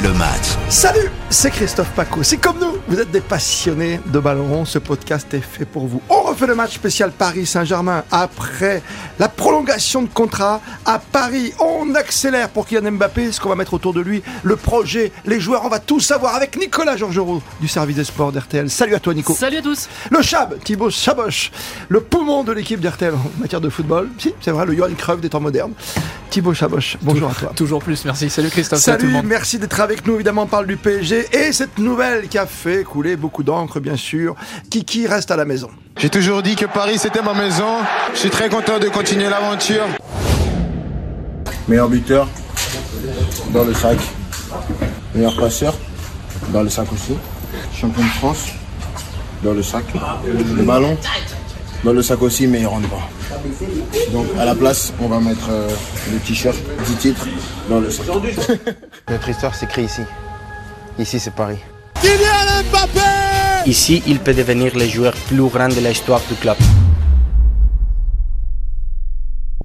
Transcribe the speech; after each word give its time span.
le 0.00 0.12
match. 0.14 0.56
Salut, 0.68 1.08
c'est 1.30 1.50
Christophe 1.50 1.90
Paco. 1.94 2.24
C'est 2.24 2.38
comme 2.38 2.58
nous, 2.58 2.78
vous 2.88 2.98
êtes 2.98 3.12
des 3.12 3.20
passionnés 3.20 4.00
de 4.06 4.18
ballon 4.18 4.48
rond. 4.48 4.64
Ce 4.64 4.78
podcast 4.78 5.32
est 5.34 5.40
fait 5.40 5.64
pour 5.64 5.86
vous. 5.86 6.00
On 6.08 6.22
refait 6.22 6.48
le 6.48 6.56
match 6.56 6.74
spécial 6.74 7.12
Paris 7.12 7.46
Saint-Germain 7.46 8.02
après 8.10 8.82
la 9.20 9.28
prolongation 9.28 10.02
de 10.02 10.08
contrat 10.08 10.60
à 10.84 10.98
Paris. 10.98 11.52
On 11.60 11.94
accélère 11.94 12.48
pour 12.48 12.66
Kylian 12.66 12.92
Mbappé, 12.92 13.30
ce 13.30 13.40
qu'on 13.40 13.50
va 13.50 13.54
mettre 13.54 13.74
autour 13.74 13.92
de 13.92 14.00
lui, 14.00 14.22
le 14.42 14.56
projet, 14.56 15.12
les 15.26 15.38
joueurs. 15.38 15.62
On 15.64 15.68
va 15.68 15.78
tout 15.78 16.00
savoir 16.00 16.34
avec 16.34 16.56
Nicolas 16.58 16.96
Georgerot 16.96 17.40
du 17.60 17.68
service 17.68 17.96
des 17.96 18.04
sports 18.04 18.32
d'RTL. 18.32 18.68
Salut 18.70 18.96
à 18.96 19.00
toi, 19.00 19.14
Nico. 19.14 19.32
Salut 19.34 19.58
à 19.58 19.62
tous. 19.62 19.88
Le 20.10 20.22
Chab, 20.22 20.58
Thibaut 20.64 20.90
Chaboch, 20.90 21.52
le 21.88 22.00
poumon 22.00 22.42
de 22.42 22.52
l'équipe 22.52 22.80
d'RTL 22.80 23.14
en 23.14 23.40
matière 23.40 23.60
de 23.60 23.68
football. 23.68 24.08
Si, 24.18 24.34
c'est 24.40 24.50
vrai, 24.50 24.66
le 24.66 24.74
Johan 24.74 24.94
Cruyff 24.96 25.20
des 25.20 25.28
temps 25.28 25.40
modernes. 25.40 25.72
Thibaut 26.34 26.52
Chaboch, 26.52 26.98
bonjour 27.02 27.30
à 27.30 27.34
toi. 27.34 27.52
Toujours 27.54 27.80
plus, 27.80 28.04
merci. 28.04 28.28
Salut 28.28 28.50
Christophe. 28.50 28.80
Salut, 28.80 29.22
merci 29.22 29.56
d'être 29.60 29.78
avec 29.78 30.04
nous. 30.04 30.16
Évidemment, 30.16 30.42
on 30.42 30.46
parle 30.48 30.66
du 30.66 30.76
PSG 30.76 31.28
et 31.32 31.52
cette 31.52 31.78
nouvelle 31.78 32.26
qui 32.26 32.38
a 32.38 32.46
fait 32.46 32.82
couler 32.82 33.14
beaucoup 33.14 33.44
d'encre, 33.44 33.78
bien 33.78 33.94
sûr. 33.94 34.34
Kiki 34.68 35.06
reste 35.06 35.30
à 35.30 35.36
la 35.36 35.44
maison. 35.44 35.70
J'ai 35.96 36.10
toujours 36.10 36.42
dit 36.42 36.56
que 36.56 36.64
Paris 36.64 36.98
c'était 36.98 37.22
ma 37.22 37.34
maison. 37.34 37.76
Je 38.14 38.18
suis 38.18 38.30
très 38.30 38.48
content 38.48 38.80
de 38.80 38.88
continuer 38.88 39.28
l'aventure. 39.30 39.84
Meilleur 41.68 41.88
buteur 41.88 42.26
dans 43.50 43.62
le 43.62 43.72
sac. 43.72 43.98
Meilleur 45.14 45.36
passeur 45.36 45.72
dans 46.48 46.64
le 46.64 46.68
sac 46.68 46.92
aussi. 46.92 47.16
Champion 47.72 48.02
de 48.02 48.08
France 48.08 48.48
dans 49.44 49.54
le 49.54 49.62
sac. 49.62 49.84
Le 50.26 50.64
ballon 50.64 50.98
dans 51.84 51.92
le 51.92 52.02
sac 52.02 52.20
aussi, 52.22 52.46
meilleur 52.46 52.72
endroit. 52.72 53.08
Donc 54.12 54.26
à 54.38 54.44
la 54.44 54.54
place, 54.54 54.92
on 55.00 55.08
va 55.08 55.20
mettre 55.20 55.48
euh, 55.50 55.68
le 56.12 56.18
t-shirt 56.18 56.56
10 56.86 56.96
titres 56.96 57.26
dans 57.68 57.80
le 57.80 57.90
sac. 57.90 58.06
Notre 59.10 59.28
histoire 59.28 59.54
s'écrit 59.54 59.84
ici. 59.84 60.00
Ici, 60.98 61.20
c'est 61.20 61.34
Paris. 61.34 61.58
Kylian 62.00 62.64
Mbappé 62.70 63.70
Ici, 63.70 64.02
il 64.06 64.18
peut 64.18 64.34
devenir 64.34 64.76
le 64.76 64.86
joueur 64.86 65.12
plus 65.28 65.48
grand 65.48 65.68
de 65.68 65.80
l'histoire 65.80 66.20
du 66.28 66.34
club. 66.34 66.56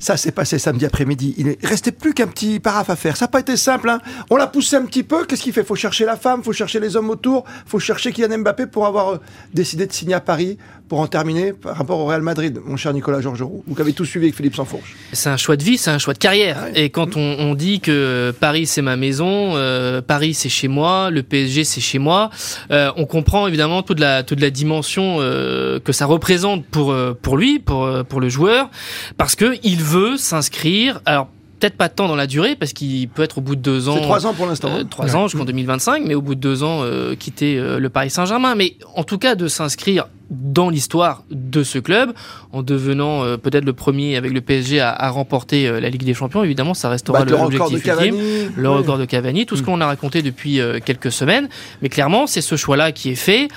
Ça 0.02 0.16
s'est 0.16 0.32
passé 0.32 0.58
samedi 0.58 0.86
après-midi. 0.86 1.36
Il 1.38 1.48
ne 1.48 1.54
restait 1.62 1.92
plus 1.92 2.14
qu'un 2.14 2.28
petit 2.28 2.62
paraphe 2.62 2.90
à 2.90 2.96
faire. 2.96 3.18
Ça 3.18 3.26
n'a 3.26 3.30
pas 3.30 3.42
été 3.42 3.58
simple. 3.58 3.90
Hein. 3.90 4.00
On 4.30 4.38
l'a 4.38 4.48
poussé 4.48 4.78
un 4.78 4.86
petit 4.86 5.04
peu. 5.04 5.26
Qu'est-ce 5.26 5.44
qu'il 5.44 5.52
fait? 5.52 5.64
Faut 5.64 5.76
chercher 5.76 6.06
la 6.06 6.16
femme, 6.16 6.42
faut 6.42 6.54
chercher 6.54 6.80
les 6.80 6.96
hommes 6.96 7.10
autour, 7.10 7.44
faut 7.66 7.80
chercher 7.80 8.14
Kylian 8.14 8.40
Mbappé 8.40 8.68
pour 8.68 8.86
avoir 8.86 9.10
euh, 9.10 9.18
décidé 9.54 9.86
de 9.86 9.92
signer 9.92 10.14
à 10.14 10.22
Paris 10.22 10.58
pour 10.90 11.00
en 11.00 11.08
terminer 11.08 11.54
par 11.54 11.78
rapport 11.78 12.00
au 12.00 12.06
Real 12.06 12.24
Madrid, 12.24 12.60
mon 12.66 12.76
cher 12.76 12.94
Nicolas 12.94 13.22
Georgerot. 13.22 13.64
Vous 13.68 13.80
avez 13.80 13.94
tout 13.94 14.06
suivi 14.06 14.26
avec 14.26 14.36
Philippe 14.36 14.56
Sansfourche. 14.56 14.96
C'est 15.14 15.30
un 15.30 15.38
choix 15.38 15.56
de 15.56 15.64
vie, 15.64 15.78
c'est 15.78 15.92
un 15.92 16.00
choix 16.00 16.14
de 16.14 16.20
carrière. 16.20 16.66
Et 16.76 16.90
quand 16.90 17.16
on, 17.16 17.38
on, 17.40 17.54
dit 17.54 17.80
que 17.80 18.34
Paris 18.40 18.66
c'est 18.66 18.82
ma 18.82 18.98
maison, 18.98 19.56
euh, 19.56 20.02
Paris 20.02 20.34
c'est 20.34 20.50
chez 20.50 20.68
moi, 20.68 21.12
le 21.12 21.22
PSG 21.22 21.64
c'est 21.64 21.80
chez 21.80 22.00
moi, 22.00 22.32
euh, 22.72 22.92
on 22.98 23.06
comprend 23.06 23.48
évidemment 23.48 23.84
toute 23.84 24.00
la 24.00 24.24
toute 24.24 24.42
la 24.42 24.50
dimension 24.50 25.18
euh, 25.20 25.80
que 25.80 25.92
ça 25.92 26.08
représente 26.08 26.66
pour 26.66 26.92
euh, 26.92 27.14
pour 27.22 27.38
lui, 27.38 27.60
pour 27.60 27.88
pour 28.10 28.20
le 28.20 28.30
joueur, 28.30 28.70
parce 29.18 29.36
que 29.36 29.56
il 29.64 29.84
veut 29.84 30.18
s'inscrire. 30.18 31.02
Alors 31.06 31.30
peut-être 31.60 31.76
pas 31.76 31.90
temps 31.90 32.08
dans 32.08 32.16
la 32.16 32.28
durée 32.28 32.56
parce 32.56 32.74
qu'il 32.74 33.08
peut 33.10 33.24
être 33.24 33.38
au 33.40 33.42
bout 33.42 33.56
de 33.56 33.62
deux 33.62 33.90
ans. 33.90 33.96
C'est 33.96 34.02
trois 34.02 34.26
ans 34.26 34.34
pour 34.34 34.46
l'instant. 34.48 34.70
Euh, 34.72 34.84
trois 34.84 35.16
ans 35.16 35.28
jusqu'en 35.28 35.46
2025, 35.46 36.04
mais 36.06 36.16
au 36.16 36.22
bout 36.22 36.36
de 36.36 36.40
deux 36.40 36.64
ans 36.64 36.80
euh, 36.84 37.16
quitter 37.16 37.58
euh, 37.58 37.80
le 37.80 37.90
Paris 37.90 38.10
Saint-Germain. 38.10 38.56
Mais 38.56 38.76
en 38.96 39.04
tout 39.04 39.18
cas 39.18 39.36
de 39.36 39.48
s'inscrire 39.48 40.08
dans 40.32 40.70
l'histoire 40.70 41.24
de 41.32 41.64
ce 41.64 41.80
club 41.80 42.14
en 42.52 42.62
devenant 42.62 43.24
euh, 43.24 43.38
peut-être 43.38 43.66
le 43.66 43.74
premier 43.74 44.16
avec 44.16 44.32
le 44.32 44.42
PSG 44.42 44.80
à, 44.80 44.92
à 44.92 45.10
remporter 45.10 45.68
euh, 45.68 45.80
la 45.80 45.90
Ligue 45.90 46.04
des 46.04 46.14
Champions. 46.14 46.44
Évidemment, 46.44 46.74
ça 46.76 46.88
restera 46.90 47.20
Bah, 47.20 47.26
le 47.26 47.32
l'objectif 47.32 47.54
record 47.60 47.72
de 47.72 47.76
ultime, 47.78 47.92
Cavani. 47.94 48.50
le 48.56 48.70
record 48.70 48.98
de 49.00 49.06
Cavani, 49.06 49.46
tout 49.48 49.56
ce 49.56 49.62
Mm. 49.64 49.66
qu'on 49.66 49.82
a 49.82 49.88
raconté 49.88 50.22
depuis 50.22 50.60
euh, 50.62 50.80
quelques 50.84 51.12
semaines. 51.12 51.50
Mais 51.82 51.90
clairement, 51.90 52.28
c'est 52.28 52.42
ce 52.42 52.56
choix-là 52.56 52.92
qui 52.92 53.10
est 53.10 53.16
fait 53.16 53.48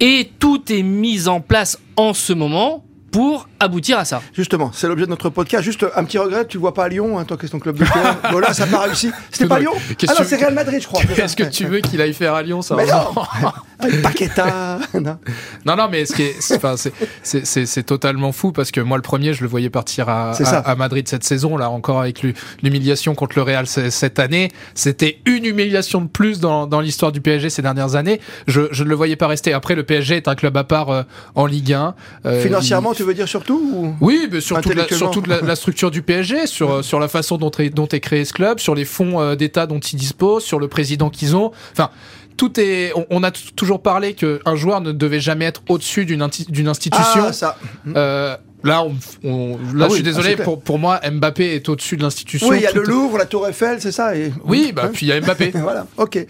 et 0.00 0.30
tout 0.38 0.62
est 0.72 0.82
mis 0.82 1.26
en 1.28 1.40
place 1.40 1.78
en 1.96 2.14
ce 2.14 2.32
moment 2.32 2.84
pour 3.10 3.48
aboutir 3.62 3.98
à 3.98 4.04
ça. 4.04 4.22
Justement, 4.34 4.70
c'est 4.72 4.86
l'objet 4.88 5.04
de 5.04 5.10
notre 5.10 5.30
podcast. 5.30 5.64
Juste 5.64 5.86
un 5.94 6.04
petit 6.04 6.18
regret, 6.18 6.46
tu 6.46 6.56
le 6.58 6.60
vois 6.62 6.74
pas 6.74 6.84
à 6.84 6.88
Lyon, 6.88 7.18
hein, 7.18 7.24
toi 7.24 7.36
qui 7.36 7.46
es 7.46 7.48
ton 7.48 7.58
club 7.58 7.76
de 7.78 7.84
cœur. 7.84 8.16
bon 8.30 8.38
là, 8.38 8.52
ça 8.52 8.66
n'a 8.66 8.72
pas 8.72 8.84
réussi. 8.84 9.10
C'était 9.30 9.46
pas 9.46 9.58
Lyon 9.58 9.72
Qu'est-ce 9.98 10.12
Ah 10.16 10.22
non, 10.22 10.26
c'est 10.28 10.36
Real 10.36 10.54
Madrid, 10.54 10.80
je 10.80 10.86
crois. 10.86 11.02
Qu'est-ce 11.02 11.36
que 11.36 11.44
tu 11.44 11.66
veux 11.66 11.80
qu'il 11.80 12.00
aille 12.00 12.14
faire 12.14 12.34
à 12.34 12.42
Lyon 12.42 12.62
ça 12.62 12.76
Mais 12.76 12.84
va 12.86 13.10
non 13.42 13.52
Paqueta. 14.02 14.78
non. 14.94 15.18
Non, 15.66 15.76
non, 15.76 15.88
mais 15.90 16.04
ce 16.06 16.14
c'est, 17.22 17.82
totalement 17.82 18.32
fou 18.32 18.52
parce 18.52 18.70
que 18.70 18.80
moi, 18.80 18.96
le 18.96 19.02
premier, 19.02 19.34
je 19.34 19.42
le 19.42 19.48
voyais 19.48 19.70
partir 19.70 20.08
à, 20.08 20.34
Madrid 20.76 21.06
cette 21.08 21.24
saison, 21.24 21.56
là, 21.56 21.70
encore 21.70 22.00
avec 22.00 22.22
l'hu- 22.22 22.34
l'humiliation 22.62 23.14
contre 23.14 23.36
le 23.36 23.42
Real 23.42 23.66
cette 23.66 24.18
année. 24.18 24.50
C'était 24.74 25.18
une 25.26 25.44
humiliation 25.44 26.00
de 26.00 26.08
plus 26.08 26.40
dans, 26.40 26.66
dans 26.66 26.80
l'histoire 26.80 27.12
du 27.12 27.20
PSG 27.20 27.50
ces 27.50 27.62
dernières 27.62 27.94
années. 27.94 28.20
Je, 28.46 28.62
je 28.70 28.84
ne 28.84 28.88
le 28.88 28.94
voyais 28.94 29.16
pas 29.16 29.26
rester. 29.26 29.52
Après, 29.52 29.74
le 29.74 29.82
PSG 29.84 30.16
est 30.16 30.28
un 30.28 30.34
club 30.34 30.56
à 30.56 30.64
part 30.64 30.90
euh, 30.90 31.02
en 31.34 31.46
Ligue 31.46 31.72
1. 31.72 31.94
Euh, 32.26 32.42
Financièrement, 32.42 32.94
tu 32.94 33.02
veux 33.02 33.14
dire 33.14 33.28
surtout 33.28 33.51
ou... 33.52 33.94
Oui, 34.00 34.28
mais 34.30 34.40
sur 34.40 34.60
toute 34.60 35.26
la, 35.26 35.56
structure 35.56 35.90
du 35.90 36.02
PSG, 36.02 36.46
sur, 36.46 36.70
euh, 36.70 36.82
sur 36.82 36.98
la 36.98 37.08
façon 37.08 37.36
dont 37.38 37.50
est, 37.58 37.70
dont 37.70 37.88
est 37.88 38.00
créé 38.00 38.24
ce 38.24 38.32
club, 38.32 38.58
sur 38.58 38.74
les 38.74 38.84
fonds 38.84 39.20
euh, 39.20 39.34
d'État 39.34 39.66
dont 39.66 39.78
ils 39.80 39.96
disposent, 39.96 40.44
sur 40.44 40.58
le 40.58 40.68
président 40.68 41.10
qu'ils 41.10 41.36
ont. 41.36 41.52
Enfin, 41.72 41.90
tout 42.36 42.58
est. 42.58 42.92
On, 42.96 43.06
on 43.10 43.22
a 43.22 43.30
toujours 43.30 43.82
parlé 43.82 44.14
qu'un 44.14 44.56
joueur 44.56 44.80
ne 44.80 44.92
devait 44.92 45.20
jamais 45.20 45.44
être 45.44 45.62
au-dessus 45.68 46.04
d'une 46.06 46.22
institution. 46.22 47.24
Ah, 47.28 47.32
ça. 47.32 47.56
Euh, 47.94 48.36
là, 48.64 48.84
on, 48.84 48.94
on- 49.24 49.58
là 49.74 49.86
Ah 49.86 49.88
je 49.88 49.94
suis 49.94 50.02
désolé, 50.02 50.36
pour, 50.36 50.60
pour 50.60 50.78
moi, 50.78 51.00
Mbappé 51.08 51.54
est 51.54 51.68
au-dessus 51.68 51.96
de 51.96 52.02
l'institution. 52.02 52.48
Oui, 52.48 52.58
il 52.58 52.62
y 52.62 52.66
a 52.66 52.72
le 52.72 52.82
Louvre, 52.82 53.18
la 53.18 53.26
Tour 53.26 53.46
Eiffel, 53.48 53.80
c'est 53.80 53.92
ça 53.92 54.16
et... 54.16 54.32
Oui, 54.44 54.72
bah, 54.74 54.84
Hein 54.86 54.90
puis 54.92 55.06
il 55.06 55.08
y 55.10 55.12
a 55.12 55.20
Mbappé. 55.20 55.52
Voilà, 55.54 55.86
ok. 55.96 56.26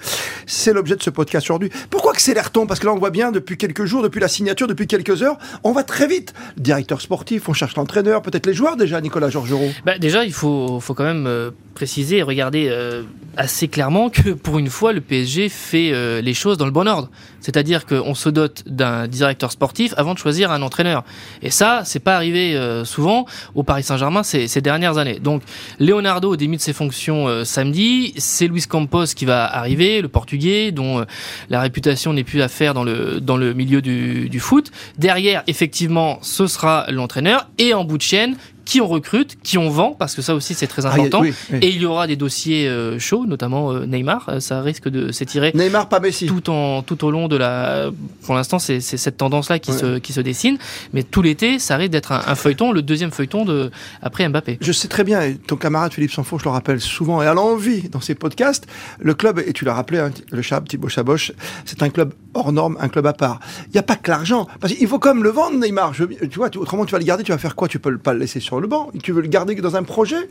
C'est 0.46 0.72
l'objet 0.72 0.96
de 0.96 1.02
ce 1.02 1.10
podcast 1.10 1.46
aujourd'hui. 1.46 1.70
Pourquoi 1.90 2.12
accélère-t-on? 2.12 2.66
Parce 2.66 2.80
que 2.80 2.86
là, 2.86 2.92
on 2.92 2.98
voit 2.98 3.10
bien, 3.10 3.32
depuis 3.32 3.56
quelques 3.56 3.84
jours, 3.84 4.02
depuis 4.02 4.20
la 4.20 4.28
signature, 4.28 4.66
depuis 4.66 4.86
quelques 4.86 5.22
heures, 5.22 5.38
on 5.64 5.72
va 5.72 5.82
très 5.84 6.06
vite. 6.06 6.34
Directeur 6.56 7.00
sportif, 7.00 7.48
on 7.48 7.52
cherche 7.52 7.76
l'entraîneur, 7.76 8.22
peut-être 8.22 8.46
les 8.46 8.54
joueurs 8.54 8.76
déjà, 8.76 9.00
Nicolas 9.00 9.30
Georgerot. 9.30 9.70
Bah, 9.84 9.98
déjà, 9.98 10.24
il 10.24 10.32
faut, 10.32 10.80
faut 10.80 10.94
quand 10.94 11.04
même 11.04 11.26
euh, 11.26 11.50
préciser 11.74 12.18
et 12.18 12.22
regarder 12.22 12.68
euh, 12.70 13.02
assez 13.36 13.68
clairement 13.68 14.10
que 14.10 14.30
pour 14.30 14.58
une 14.58 14.68
fois, 14.68 14.92
le 14.92 15.00
PSG 15.00 15.48
fait 15.48 15.90
euh, 15.92 16.20
les 16.20 16.34
choses 16.34 16.58
dans 16.58 16.66
le 16.66 16.70
bon 16.70 16.88
ordre. 16.88 17.10
C'est-à-dire 17.40 17.86
qu'on 17.86 18.14
se 18.14 18.28
dote 18.28 18.62
d'un 18.66 19.08
directeur 19.08 19.50
sportif 19.50 19.94
avant 19.96 20.14
de 20.14 20.18
choisir 20.18 20.52
un 20.52 20.62
entraîneur. 20.62 21.02
Et 21.42 21.50
ça, 21.50 21.82
c'est 21.84 21.98
pas 21.98 22.14
arrivé 22.14 22.56
souvent 22.84 23.26
au 23.56 23.64
Paris 23.64 23.82
Saint-Germain 23.82 24.22
ces, 24.22 24.46
ces 24.46 24.60
dernières 24.60 24.96
années. 24.96 25.18
Donc, 25.18 25.42
Leonardo 25.80 26.36
démite 26.36 26.60
ses 26.60 26.72
fonctions 26.72 27.44
samedi. 27.44 28.14
C'est 28.16 28.46
Luis 28.46 28.62
Campos 28.68 29.06
qui 29.16 29.24
va 29.24 29.44
arriver, 29.44 30.00
le 30.02 30.06
Portugais, 30.06 30.31
dont 30.72 31.00
euh, 31.00 31.04
la 31.50 31.60
réputation 31.60 32.12
n'est 32.12 32.24
plus 32.24 32.42
à 32.42 32.48
faire 32.48 32.74
dans 32.74 32.84
le 32.84 33.52
milieu 33.54 33.82
du 33.82 34.40
foot. 34.40 34.70
Derrière, 34.98 35.42
effectivement, 35.46 36.18
ce 36.22 36.46
sera 36.46 36.86
l'entraîneur. 36.90 37.48
Et 37.58 37.74
en 37.74 37.84
bout 37.84 37.98
de 37.98 38.02
chaîne, 38.02 38.36
qui 38.72 38.80
on 38.80 38.86
recrute, 38.88 39.36
qui 39.42 39.58
on 39.58 39.68
vend, 39.68 39.90
parce 39.98 40.14
que 40.14 40.22
ça 40.22 40.34
aussi 40.34 40.54
c'est 40.54 40.66
très 40.66 40.86
Ah, 40.86 40.92
important. 40.94 41.20
oui, 41.20 41.34
oui. 41.52 41.58
Et 41.60 41.68
il 41.68 41.82
y 41.82 41.84
aura 41.84 42.06
des 42.06 42.16
dossiers 42.16 42.66
euh, 42.68 42.98
chauds, 42.98 43.26
notamment 43.26 43.70
euh, 43.70 43.84
Neymar. 43.84 44.24
Euh, 44.30 44.40
Ça 44.40 44.62
risque 44.62 44.88
de 44.88 45.12
s'étirer 45.12 45.52
Neymar, 45.54 45.90
pas 45.90 46.00
Messi. 46.00 46.24
tout 46.24 46.48
en 46.48 46.80
tout 46.82 47.04
au 47.04 47.10
long 47.10 47.28
de 47.28 47.36
la. 47.36 47.90
Pour 48.24 48.34
l'instant, 48.34 48.58
c'est 48.58 48.80
cette 48.80 49.18
tendance-là 49.18 49.58
qui 49.58 49.72
Ouais. 49.72 49.76
se 49.78 49.98
qui 49.98 50.14
se 50.14 50.22
dessine. 50.22 50.56
Mais 50.94 51.02
tout 51.02 51.20
l'été, 51.20 51.58
ça 51.58 51.76
risque 51.76 51.90
d'être 51.92 52.12
un, 52.12 52.22
un 52.26 52.34
feuilleton, 52.34 52.72
le 52.72 52.80
deuxième 52.80 53.10
feuilleton 53.10 53.44
de 53.44 53.70
après 54.00 54.26
Mbappé. 54.26 54.56
Je 54.62 54.72
sais 54.72 54.88
très 54.88 55.04
bien, 55.04 55.20
et 55.20 55.34
ton 55.34 55.56
camarade 55.56 55.92
Philippe 55.92 56.12
Sanfon, 56.12 56.38
je 56.38 56.44
le 56.44 56.50
rappelle 56.50 56.80
souvent, 56.80 57.20
et 57.20 57.26
à 57.26 57.34
l'envie 57.34 57.90
dans 57.90 58.00
ses 58.00 58.14
podcasts, 58.14 58.66
le 59.00 59.12
club, 59.12 59.38
et 59.46 59.52
tu 59.52 59.66
l'as 59.66 59.74
rappelé, 59.74 59.98
hein, 59.98 60.10
le 60.30 60.40
Chab, 60.40 60.66
Thibaut 60.66 60.88
Chaboch, 60.88 61.32
c'est 61.66 61.82
un 61.82 61.90
club 61.90 62.14
hors 62.32 62.52
norme, 62.52 62.78
un 62.80 62.88
club 62.88 63.06
à 63.06 63.12
part. 63.12 63.38
Il 63.66 63.72
n'y 63.72 63.78
a 63.78 63.82
pas 63.82 63.96
que 63.96 64.10
l'argent, 64.10 64.48
parce 64.60 64.72
qu'il 64.72 64.88
faut 64.88 64.98
quand 64.98 65.12
même 65.14 65.22
le 65.24 65.28
vendre, 65.30 65.58
Neymar. 65.58 65.92
Je- 65.92 66.04
tu 66.04 66.38
vois, 66.38 66.48
tu- 66.48 66.56
autrement 66.58 66.86
tu 66.86 66.92
vas 66.92 66.98
le 66.98 67.04
garder, 67.04 67.22
tu 67.24 67.32
vas 67.32 67.38
faire 67.38 67.54
quoi? 67.54 67.68
Tu 67.68 67.78
peux 67.78 67.90
le- 67.90 67.98
pas 67.98 68.14
le 68.14 68.20
laisser 68.20 68.40
sur 68.40 68.58
le 68.62 68.68
banc 68.68 68.90
Tu 69.02 69.12
veux 69.12 69.20
le 69.20 69.28
garder 69.28 69.54
dans 69.56 69.76
un 69.76 69.82
projet. 69.82 70.28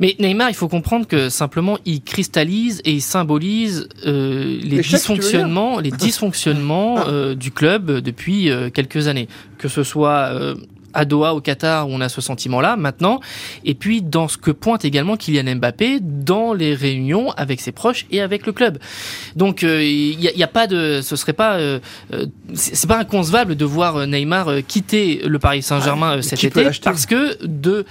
Mais 0.00 0.16
Neymar, 0.18 0.50
il 0.50 0.54
faut 0.54 0.68
comprendre 0.68 1.06
que 1.06 1.28
simplement, 1.28 1.78
il 1.84 2.02
cristallise 2.02 2.80
et 2.84 2.92
il 2.92 3.02
symbolise 3.02 3.88
euh, 4.06 4.58
les 4.62 4.80
dysfonctionnements, 4.80 5.78
les 5.78 5.90
dysfonctionnements 6.06 7.06
euh, 7.06 7.34
du 7.34 7.50
club 7.50 7.90
depuis 8.00 8.50
euh, 8.50 8.70
quelques 8.70 9.08
années, 9.08 9.28
que 9.58 9.68
ce 9.68 9.82
soit 9.82 10.32
à 10.94 11.04
Doha, 11.04 11.34
au 11.34 11.40
Qatar, 11.40 11.88
où 11.88 11.92
on 11.92 12.00
a 12.00 12.08
ce 12.08 12.20
sentiment-là 12.20 12.76
maintenant, 12.76 13.20
et 13.64 13.74
puis 13.74 14.02
dans 14.02 14.28
ce 14.28 14.38
que 14.38 14.50
pointe 14.50 14.84
également 14.84 15.16
Kylian 15.16 15.56
Mbappé 15.56 15.98
dans 16.00 16.54
les 16.54 16.74
réunions 16.74 17.30
avec 17.32 17.60
ses 17.60 17.72
proches 17.72 18.06
et 18.10 18.20
avec 18.20 18.46
le 18.46 18.52
club. 18.52 18.78
Donc 19.36 19.62
euh, 19.62 19.82
il 19.82 20.18
n'y 20.18 20.28
a, 20.28 20.32
y 20.32 20.42
a 20.42 20.48
pas 20.48 20.66
de, 20.66 21.00
ce 21.02 21.16
serait 21.16 21.32
pas, 21.32 21.56
euh, 21.56 21.80
euh, 22.12 22.26
c'est 22.54 22.88
pas 22.88 22.98
inconcevable 22.98 23.56
de 23.56 23.64
voir 23.64 23.96
euh, 23.96 24.06
Neymar 24.06 24.48
euh, 24.48 24.60
quitter 24.60 25.22
le 25.26 25.38
Paris 25.38 25.62
Saint-Germain 25.62 26.18
euh, 26.18 26.22
cet 26.22 26.44
été 26.44 26.70
parce 26.82 27.06
que 27.06 27.44
de 27.44 27.84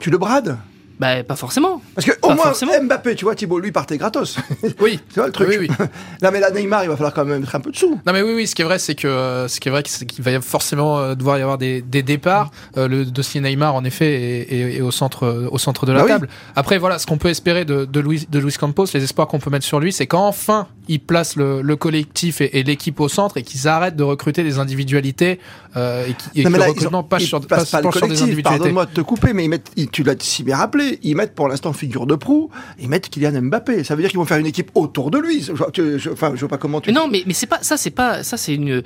Tu 0.00 0.10
le 0.10 0.18
brades? 0.18 0.58
Bah, 0.98 1.22
pas 1.24 1.36
forcément. 1.36 1.82
Parce 1.94 2.06
que 2.06 2.12
au 2.22 2.28
Pas 2.28 2.34
moins 2.34 2.44
forcément. 2.46 2.72
Mbappé, 2.82 3.14
tu 3.16 3.24
vois, 3.24 3.34
Thibaut, 3.34 3.58
lui 3.58 3.72
partait 3.72 3.98
gratos. 3.98 4.36
Oui. 4.80 4.98
C'est 5.10 5.20
vrai 5.20 5.28
le 5.28 5.32
truc. 5.32 5.48
Oui, 5.50 5.56
oui. 5.60 5.68
Là, 6.22 6.30
mais 6.30 6.40
là, 6.40 6.50
Neymar, 6.50 6.84
il 6.84 6.88
va 6.88 6.96
falloir 6.96 7.12
quand 7.12 7.24
même 7.24 7.40
mettre 7.40 7.54
un 7.54 7.60
peu 7.60 7.70
de 7.70 7.76
sous. 7.76 8.00
Non 8.06 8.12
mais 8.12 8.22
oui 8.22 8.32
oui 8.34 8.46
ce 8.46 8.54
qui 8.54 8.62
est 8.62 8.64
vrai 8.64 8.78
c'est 8.78 8.94
que 8.94 9.06
euh, 9.06 9.48
ce 9.48 9.60
qui 9.60 9.68
est 9.68 9.70
vrai 9.70 9.82
c'est 9.86 10.06
qu'il 10.06 10.24
va 10.24 10.30
y 10.30 10.34
avoir 10.34 10.48
forcément 10.48 10.98
euh, 10.98 11.14
devoir 11.14 11.38
y 11.38 11.42
avoir 11.42 11.58
des, 11.58 11.82
des 11.82 12.02
départs 12.02 12.50
Euh, 12.76 12.88
le 12.88 13.04
dossier 13.04 13.40
Neymar 13.40 13.74
en 13.74 13.84
effet 13.84 14.06
est, 14.06 14.52
est- 14.52 14.76
est 14.76 14.80
au 14.80 14.90
centre 14.90 15.48
au 15.50 15.58
centre 15.58 15.84
de 15.86 15.92
la 15.92 15.98
Bah 16.00 16.04
oui. 16.06 16.10
table 16.12 16.28
après 16.54 16.78
voilà 16.78 16.98
ce 16.98 17.06
qu'on 17.06 17.18
peut 17.18 17.28
espérer 17.28 17.64
de, 17.64 17.84
de 17.84 18.00
Luis 18.00 18.26
de 18.30 18.38
Luis 18.38 18.54
Campos 18.58 18.86
les 18.94 19.02
espoirs 19.04 19.28
qu'on 19.28 19.38
peut 19.38 19.50
mettre 19.50 19.64
sur 19.66 19.80
lui 19.80 19.92
c'est 19.92 20.06
qu'enfin 20.06 20.66
il 20.88 21.00
place 21.00 21.36
le, 21.36 21.62
le 21.62 21.76
collectif 21.76 22.40
et, 22.40 22.58
et 22.58 22.62
l'équipe 22.62 22.98
au 23.00 23.08
centre 23.08 23.36
et 23.36 23.42
qu'ils 23.42 23.66
arrêtent 23.68 23.96
de 23.96 24.04
recruter 24.04 24.42
des 24.44 24.58
individualités 24.58 25.40
euh, 25.76 26.06
et, 26.06 26.14
qui, 26.14 26.40
et 26.40 26.44
Non, 26.44 26.50
que 26.50 26.52
mais 26.52 26.58
le 26.58 26.64
là, 26.64 26.68
recrutement 26.70 26.98
ils 26.98 27.04
ont- 27.04 27.08
passe 27.08 27.22
ils 27.22 27.26
sur, 27.26 27.40
pas 27.46 27.58
le 27.58 27.64
sur 27.64 27.80
des 28.08 28.22
individualités 28.22 28.42
Pardonne-moi 28.42 28.86
de 28.86 28.90
te 28.92 29.00
couper, 29.00 29.32
mais 29.32 29.44
ils 29.44 29.48
mettent, 29.48 29.70
ils- 29.76 29.88
tu 29.90 30.02
l'as 30.04 30.14
si 30.20 30.42
bien 30.44 30.56
rappelé, 30.56 30.85
ils 31.02 31.14
mettent 31.16 31.34
pour 31.34 31.48
l'instant 31.48 31.72
figure 31.72 32.06
de 32.06 32.14
proue, 32.14 32.50
ils 32.78 32.88
mettent 32.88 33.08
Kylian 33.08 33.42
Mbappé. 33.42 33.84
Ça 33.84 33.94
veut 33.94 34.02
dire 34.02 34.10
qu'ils 34.10 34.18
vont 34.18 34.24
faire 34.24 34.38
une 34.38 34.46
équipe 34.46 34.70
autour 34.74 35.10
de 35.10 35.18
lui. 35.18 35.42
Je, 35.42 35.98
je- 35.98 36.10
enfin, 36.10 36.32
je 36.34 36.40
vois 36.40 36.48
pas 36.48 36.58
comment 36.58 36.80
tu. 36.80 36.90
Mais 36.90 36.94
non, 36.98 37.08
mais, 37.08 37.22
mais 37.26 37.32
c'est 37.34 37.46
pas 37.46 37.58
ça, 37.62 37.76
c'est 37.76 37.90
pas 37.90 38.22
ça, 38.22 38.36
c'est 38.36 38.54
une, 38.54 38.82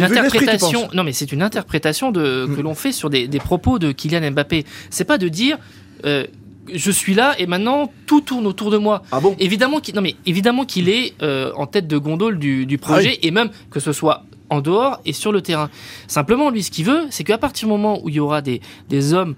interprétation. 0.00 0.88
Non, 0.94 1.04
mais 1.04 1.12
c'est 1.12 1.32
une 1.32 1.42
interprétation 1.42 2.10
de 2.12 2.46
que 2.46 2.60
Mm. 2.60 2.64
l'on 2.64 2.74
fait 2.74 2.92
sur 2.92 3.10
des, 3.10 3.28
des 3.28 3.38
propos 3.38 3.78
de 3.78 3.92
Kylian 3.92 4.30
Mbappé. 4.32 4.64
C'est 4.90 5.04
pas 5.04 5.18
de 5.18 5.28
dire 5.28 5.58
euh, 6.04 6.26
je 6.72 6.90
suis 6.90 7.14
là 7.14 7.34
et 7.38 7.46
maintenant 7.46 7.92
tout 8.06 8.20
tourne 8.20 8.46
autour 8.46 8.70
de 8.70 8.76
moi. 8.78 9.02
Ah 9.12 9.20
bon? 9.20 9.34
Évidemment 9.38 9.80
qu'il 9.80 9.94
non 9.94 10.00
mais 10.02 10.14
évidemment 10.26 10.64
qu'il 10.64 10.88
est 10.88 11.14
euh, 11.22 11.52
en 11.56 11.66
tête 11.66 11.86
de 11.88 11.98
gondole 11.98 12.38
du, 12.38 12.66
du 12.66 12.78
projet 12.78 13.14
Ah 13.14 13.26
et 13.26 13.30
même 13.30 13.50
que 13.70 13.80
ce 13.80 13.92
soit 13.92 14.24
en 14.48 14.60
dehors 14.60 15.00
et 15.06 15.12
sur 15.12 15.32
le 15.32 15.40
terrain. 15.40 15.70
Simplement, 16.08 16.50
lui, 16.50 16.62
ce 16.62 16.70
qu'il 16.70 16.84
veut, 16.84 17.04
c'est 17.10 17.24
qu'à 17.24 17.38
partir 17.38 17.66
du 17.68 17.72
moment 17.72 18.00
où 18.04 18.10
il 18.10 18.16
y 18.16 18.20
aura 18.20 18.42
des, 18.42 18.60
des 18.90 19.14
hommes 19.14 19.34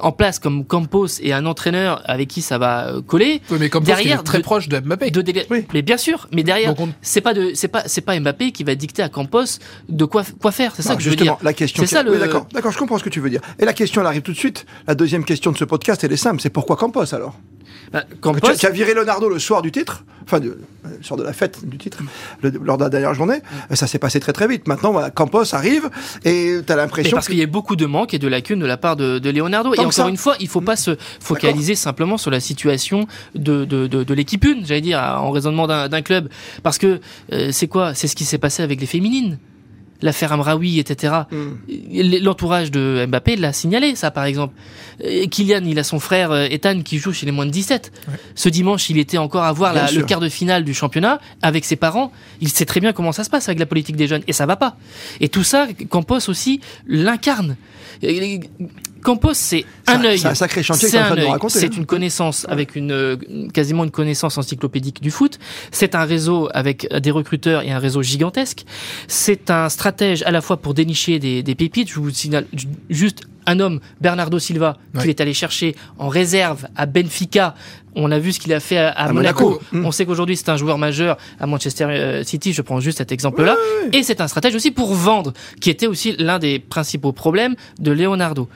en 0.00 0.12
place 0.12 0.38
comme 0.38 0.64
Campos 0.64 1.06
et 1.20 1.32
un 1.32 1.46
entraîneur 1.46 2.02
avec 2.04 2.28
qui 2.28 2.42
ça 2.42 2.58
va 2.58 2.88
euh, 2.88 3.02
coller, 3.02 3.40
Oui, 3.50 3.58
mais 3.60 3.68
comme 3.68 3.84
Derrière, 3.84 4.20
est 4.20 4.22
très 4.24 4.38
de- 4.38 4.42
proche 4.42 4.68
de 4.68 4.78
Mbappé 4.80 5.10
de 5.10 5.20
délai- 5.22 5.46
Oui. 5.50 5.64
Mais 5.72 5.82
bien 5.82 5.96
sûr, 5.96 6.28
mais 6.32 6.42
derrière, 6.42 6.74
on- 6.78 6.88
c'est 7.02 7.20
pas 7.20 7.34
de, 7.34 7.52
c'est 7.54 7.68
pas, 7.68 7.82
c'est 7.86 8.00
pas 8.00 8.18
Mbappé 8.18 8.52
qui 8.52 8.64
va 8.64 8.74
dicter 8.74 9.02
à 9.02 9.08
Campos 9.08 9.58
de 9.88 10.04
quoi, 10.04 10.24
quoi 10.40 10.52
faire. 10.52 10.72
C'est 10.76 10.82
ça 10.82 10.94
que 10.96 11.00
je 11.02 11.06
veux 11.10 11.12
justement, 11.16 11.36
dire. 11.36 11.44
la 11.44 11.52
question. 11.52 11.82
C'est 11.82 11.94
ça, 11.94 12.02
Oui, 12.06 12.12
le- 12.14 12.18
d'accord, 12.18 12.46
d'accord, 12.52 12.72
je 12.72 12.78
comprends 12.78 12.98
ce 12.98 13.04
que 13.04 13.10
tu 13.10 13.20
veux 13.20 13.30
dire. 13.30 13.40
Et 13.58 13.64
la 13.64 13.72
question, 13.72 14.00
elle 14.00 14.06
arrive 14.06 14.22
tout 14.22 14.32
de 14.32 14.36
suite. 14.38 14.66
La 14.86 14.94
deuxième 14.94 15.24
question 15.24 15.52
de 15.52 15.56
ce 15.58 15.64
podcast, 15.64 16.02
elle 16.04 16.12
est 16.12 16.16
simple. 16.16 16.40
C'est 16.40 16.50
pourquoi 16.50 16.76
Campos 16.76 17.14
alors? 17.14 17.34
Bah, 17.92 18.04
as- 18.48 18.56
tu 18.56 18.66
as 18.66 18.70
viré 18.70 18.94
Leonardo 18.94 19.28
le 19.28 19.38
soir 19.38 19.62
du 19.62 19.70
titre, 19.72 20.04
enfin, 20.24 20.40
euh, 20.42 20.56
le 20.98 21.02
soir 21.02 21.18
de 21.18 21.22
la 21.24 21.32
fête 21.32 21.66
du 21.68 21.78
titre, 21.78 21.98
le- 22.42 22.50
lors 22.62 22.78
de 22.78 22.84
la 22.84 22.90
dernière 22.90 23.14
journée. 23.14 23.38
Mm. 23.70 23.74
Ça 23.76 23.86
s'est 23.86 23.98
passé 23.98 24.20
très 24.20 24.32
très 24.32 24.48
vite. 24.48 24.66
Maintenant, 24.68 24.92
voilà, 24.92 25.10
Campos 25.10 25.54
arrive 25.54 25.90
et 26.24 26.58
tu 26.66 26.72
as 26.72 26.76
l'impression. 26.76 27.14
parce 27.16 27.26
qu'il 27.28 27.38
y 27.38 27.42
a 27.42 27.46
beaucoup 27.46 27.76
de 27.76 27.86
manques 27.86 28.14
et 28.14 28.18
de 28.18 28.28
lacunes 28.28 28.58
de 28.60 28.66
la 28.66 28.76
part 28.76 28.96
de, 28.96 29.18
de 29.18 29.30
Leonardo. 29.30 29.70
Tant 29.74 29.82
et 29.82 29.84
encore 29.84 29.92
ça. 29.92 30.08
une 30.08 30.16
fois, 30.16 30.34
il 30.40 30.48
faut 30.48 30.60
pas 30.60 30.76
se 30.76 30.96
focaliser 31.20 31.74
simplement 31.74 32.18
sur 32.18 32.30
la 32.30 32.40
situation 32.40 33.06
de, 33.34 33.64
de, 33.64 33.86
de, 33.86 34.04
de 34.04 34.14
l'équipe 34.14 34.44
une, 34.44 34.64
j'allais 34.66 34.80
dire, 34.80 34.98
en 34.98 35.30
raisonnement 35.30 35.66
d'un 35.66 35.88
d'un 35.88 36.02
club. 36.02 36.28
Parce 36.62 36.78
que 36.78 37.00
euh, 37.32 37.50
c'est 37.52 37.68
quoi? 37.68 37.94
C'est 37.94 38.08
ce 38.08 38.16
qui 38.16 38.24
s'est 38.24 38.38
passé 38.38 38.62
avec 38.62 38.80
les 38.80 38.86
féminines. 38.86 39.38
L'affaire 40.04 40.32
Amraoui, 40.32 40.78
etc. 40.78 41.14
Mm. 41.32 42.18
L'entourage 42.22 42.70
de 42.70 43.06
Mbappé 43.08 43.36
l'a 43.36 43.52
signalé, 43.52 43.96
ça 43.96 44.10
par 44.10 44.24
exemple. 44.26 44.54
Kylian, 45.30 45.62
il 45.66 45.78
a 45.78 45.82
son 45.82 45.98
frère 45.98 46.30
euh, 46.30 46.46
Ethan 46.48 46.82
qui 46.82 46.98
joue 46.98 47.12
chez 47.12 47.26
les 47.26 47.32
moins 47.32 47.46
de 47.46 47.50
17. 47.50 47.90
Ce 48.36 48.48
dimanche, 48.48 48.90
il 48.90 48.98
était 48.98 49.18
encore 49.18 49.42
à 49.44 49.52
voir 49.52 49.72
la- 49.74 49.86
le 50.00 50.04
quart 50.06 50.20
de 50.20 50.28
finale 50.28 50.62
du 50.62 50.74
championnat 50.74 51.20
avec 51.42 51.64
ses 51.64 51.76
parents. 51.76 52.12
Il 52.40 52.48
sait 52.50 52.64
très 52.66 52.78
bien 52.80 52.92
comment 52.92 53.10
ça 53.12 53.24
se 53.24 53.30
passe 53.30 53.48
avec 53.48 53.58
la 53.58 53.66
politique 53.66 53.96
des 53.96 54.06
jeunes 54.06 54.22
et 54.28 54.32
ça 54.32 54.46
va 54.46 54.56
pas. 54.56 54.76
Et 55.20 55.28
tout 55.28 55.42
ça, 55.42 55.66
Campos 55.88 56.28
aussi 56.28 56.60
l'incarne. 56.86 57.56
Campos, 59.04 59.34
c'est 59.34 59.64
un 59.86 60.02
œil. 60.02 60.18
c'est 60.18 60.28
un 60.28 60.34
sacré 60.34 60.62
chantier 60.62 60.88
C'est 60.88 60.98
un 60.98 61.14
C'est 61.48 61.66
hein. 61.66 61.70
une 61.76 61.86
connaissance 61.86 62.46
avec 62.48 62.74
une 62.74 62.90
euh, 62.90 63.16
quasiment 63.52 63.84
une 63.84 63.90
connaissance 63.90 64.38
encyclopédique 64.38 65.00
du 65.02 65.10
foot. 65.10 65.38
C'est 65.70 65.94
un 65.94 66.04
réseau 66.04 66.48
avec 66.54 66.88
des 66.92 67.10
recruteurs 67.10 67.62
et 67.62 67.70
un 67.70 67.78
réseau 67.78 68.02
gigantesque. 68.02 68.64
C'est 69.06 69.50
un 69.50 69.68
stratège 69.68 70.22
à 70.22 70.30
la 70.30 70.40
fois 70.40 70.56
pour 70.56 70.74
dénicher 70.74 71.18
des, 71.18 71.42
des 71.42 71.54
pépites. 71.54 71.90
Je 71.90 72.00
vous 72.00 72.10
signale 72.10 72.46
ju- 72.54 72.66
juste 72.88 73.20
un 73.46 73.60
homme, 73.60 73.80
Bernardo 74.00 74.38
Silva, 74.38 74.76
Ouais. 74.94 75.00
qu'il 75.02 75.10
est 75.10 75.20
allé 75.20 75.34
chercher 75.34 75.74
en 75.98 76.08
réserve 76.08 76.66
à 76.76 76.86
Benfica. 76.86 77.54
On 77.96 78.10
a 78.10 78.18
vu 78.18 78.32
ce 78.32 78.40
qu'il 78.40 78.52
a 78.52 78.58
fait 78.58 78.76
à, 78.78 78.88
à 78.88 79.04
À 79.04 79.12
Monaco. 79.12 79.44
Monaco. 79.50 79.62
Mm. 79.72 79.86
On 79.86 79.92
sait 79.92 80.04
qu'aujourd'hui 80.04 80.36
c'est 80.36 80.48
un 80.48 80.56
joueur 80.56 80.78
majeur 80.78 81.16
à 81.38 81.46
Manchester 81.46 81.84
euh, 81.88 82.24
City. 82.24 82.52
Je 82.52 82.60
prends 82.62 82.80
juste 82.80 82.98
cet 82.98 83.12
exemple-là. 83.12 83.56
Et 83.92 84.02
c'est 84.02 84.20
un 84.20 84.26
stratège 84.26 84.54
aussi 84.56 84.72
pour 84.72 84.92
vendre, 84.94 85.32
qui 85.60 85.70
était 85.70 85.86
aussi 85.86 86.16
l'un 86.18 86.40
des 86.40 86.58
principaux 86.58 87.12
problèmes 87.12 87.54
de 87.78 87.92
Leonardo. 87.92 88.48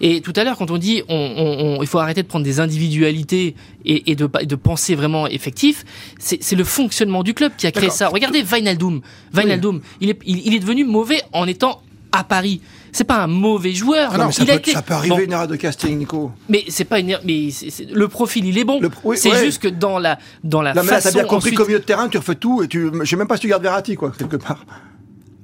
Et 0.00 0.20
tout 0.22 0.32
à 0.34 0.42
l'heure, 0.42 0.56
quand 0.56 0.72
on 0.72 0.78
dit 0.78 1.02
on, 1.08 1.14
on- 1.14 1.78
on- 1.78 1.82
il 1.82 1.86
faut 1.86 1.98
arrêter 2.00 2.22
de 2.24 2.28
prendre 2.28 2.44
des 2.44 2.58
individualités 2.58 3.54
et, 3.84 4.10
et 4.10 4.16
de, 4.16 4.28
de 4.44 4.54
penser 4.56 4.96
vraiment 4.96 5.26
effectif, 5.28 5.84
c'est 6.18 6.56
le 6.56 6.64
fonctionnement 6.64 7.22
du 7.22 7.32
club 7.34 7.52
qui 7.56 7.66
a 7.68 7.72
créé 7.72 7.90
ça. 7.90 8.08
Regardez 8.08 8.42
Wijnaldum. 8.42 9.02
Wijnaldum, 9.34 9.80
il, 10.00 10.10
est, 10.10 10.18
il, 10.26 10.46
il 10.46 10.54
est 10.54 10.58
devenu 10.60 10.84
mauvais 10.84 11.22
en 11.32 11.46
étant 11.46 11.80
à 12.12 12.24
Paris. 12.24 12.60
C'est 12.92 13.04
pas 13.04 13.18
un 13.22 13.26
mauvais 13.28 13.72
joueur. 13.72 14.10
Ah 14.12 14.18
non, 14.18 14.26
mais 14.26 14.32
ça, 14.32 14.42
il 14.42 14.50
a 14.50 14.54
peut, 14.54 14.58
été- 14.58 14.72
ça 14.72 14.82
peut 14.82 14.94
arriver 14.94 15.14
Bon, 15.16 15.20
une 15.22 15.32
erreur 15.32 15.46
de 15.46 15.54
casting, 15.56 15.96
Nico. 15.96 16.32
mais 16.48 16.64
c'est 16.68 16.84
pas 16.84 16.98
une, 16.98 17.10
er- 17.10 17.20
mais 17.24 17.50
c'est- 17.52 17.70
c'est- 17.70 17.88
le 17.92 18.08
profil 18.08 18.46
il 18.46 18.58
est 18.58 18.64
bon. 18.64 18.80
Pro- 18.80 19.10
oui, 19.10 19.16
c'est 19.18 19.30
ouais. 19.30 19.44
juste 19.44 19.62
que 19.62 19.68
dans 19.68 19.98
la 19.98 20.18
dans 20.42 20.60
la 20.60 20.74
Non, 20.74 20.82
mais 20.82 20.90
là, 20.90 20.96
façon 21.00 21.08
t'as 21.10 21.14
bien 21.20 21.22
compris 21.28 21.36
ensuite- 21.50 21.58
qu'au 21.58 21.66
milieu 21.66 21.78
de 21.78 21.84
terrain, 21.84 22.08
tu 22.08 22.18
refais 22.18 22.34
tout 22.34 22.62
et 22.64 22.68
tu. 22.68 22.90
Je 23.02 23.04
sais 23.08 23.16
même 23.16 23.28
pas 23.28 23.36
si 23.36 23.42
tu 23.42 23.48
gardes 23.48 23.62
Verratti, 23.62 23.94
quoi, 23.94 24.10
quelque 24.18 24.36
part. 24.36 24.64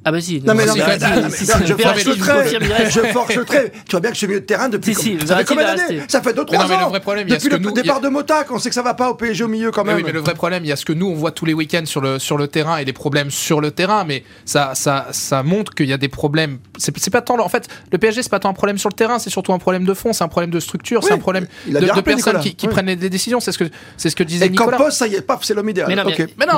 Ah 0.08 0.12
bah 0.12 0.20
si. 0.20 0.41
Non, 0.41 0.55
mais 0.55 0.64
non, 0.67 0.75
mais, 0.76 0.82
je 0.82 1.75
Verratti, 1.75 2.05
force 2.05 2.05
le 2.05 2.12
je 2.14 2.19
trait. 2.20 2.32
reste. 2.43 2.91
Je 2.94 3.00
force 3.12 3.35
le 3.35 3.44
trait. 3.44 3.73
Tu 3.87 3.91
vois 3.91 3.99
bien 4.00 4.12
que 4.12 4.17
ce 4.17 4.26
milieu 4.26 4.38
de 4.38 4.44
terrain 4.44 4.69
depuis. 4.69 4.94
Si, 4.94 5.03
si, 5.03 5.11
comme- 5.17 5.26
ça 5.26 5.37
fait 5.38 5.43
Verratti 5.43 5.55
combien 5.56 5.75
d'années. 5.75 6.03
Ça 6.06 6.23
fait 6.23 6.32
2-3 6.32 6.47
Mais 6.53 6.58
ans. 6.58 6.62
non, 6.62 6.69
mais 6.69 6.76
le 6.79 6.85
vrai 6.91 7.00
problème, 7.00 7.26
il 7.26 7.31
y 7.31 7.35
a 7.35 7.37
Depuis 7.38 7.49
ce 7.50 7.55
le 7.56 7.58
que 7.58 7.64
nous- 7.64 7.73
départ 7.73 8.00
de 8.00 8.08
Motac, 8.08 8.53
on 8.53 8.61
sait 8.61 8.69
que 8.69 8.75
ça 8.76 8.82
va 8.82 8.94
pas 8.94 9.11
au 9.11 9.14
PSG 9.14 9.43
au 9.43 9.49
milieu 9.49 9.73
quand 9.73 9.82
Mais 9.82 9.88
même. 9.94 9.97
oui, 9.97 10.03
mais 10.06 10.12
le 10.12 10.20
vrai 10.20 10.35
problème, 10.35 10.64
il 10.64 10.69
y 10.69 10.73
a 10.73 10.76
ce 10.76 10.85
que 10.85 10.93
nous 10.93 11.08
on 11.08 11.14
voit 11.14 11.32
tous 11.32 11.44
les 11.44 11.55
week-ends 11.55 11.82
sur 11.87 12.00
le 12.00 12.20
sur 12.20 12.38
le 12.38 12.47
terrain 12.47 12.76
et 12.79 12.85
les 12.85 12.93
problèmes 12.93 13.32
sur 13.32 13.61
le 13.61 13.73
terrain, 13.73 14.05
mais 14.05 14.23
ça 14.44 14.70
ça 14.76 15.08
ça 15.11 15.43
montre 15.43 15.75
qu'il 15.75 15.88
y 15.88 15.93
a 15.93 15.99
des 15.99 16.08
problèmes. 16.08 16.58
C'est 16.79 17.11
pas 17.11 17.20
tant 17.20 17.41
en 17.41 17.49
fait 17.49 17.67
le 17.91 17.99
PSG 17.99 18.23
c'est 18.23 18.31
pas 18.31 18.38
tant 18.38 18.49
un 18.50 18.55
problème 18.55 18.79
sur 18.79 18.88
le 18.91 18.94
terrain, 18.94 19.19
c'est 19.19 19.31
surtout 19.31 19.53
un 19.55 19.58
problème 19.58 19.85
de 19.85 19.93
fond, 19.94 20.12
c'est 20.12 20.23
un 20.23 20.29
problème 20.29 20.50
de 20.53 20.61
structure, 20.61 21.03
c'est 21.03 21.14
un 21.14 21.19
problème 21.19 21.49
de, 21.67 22.00
personnes 22.00 22.38
qui, 22.41 22.69
prennent 22.69 22.87
les 22.87 22.94
des 22.97 23.11
décisions. 23.11 23.41
C'est 23.41 23.50
ce 23.50 23.58
que 23.58 23.64
c'est 23.97 24.08
ce 24.11 24.14
que 24.14 24.23
disait 24.23 24.47
Et 24.47 24.50
Nicolas. 24.50 24.76
Campos, 24.76 24.91
ça 24.93 25.08
y 25.08 25.17
est, 25.17 25.20
paf, 25.20 25.41
c'est 25.43 25.55
l'homme 25.55 25.69
idéal. 25.69 25.88
Mais 25.88 25.97
non, 25.97 26.05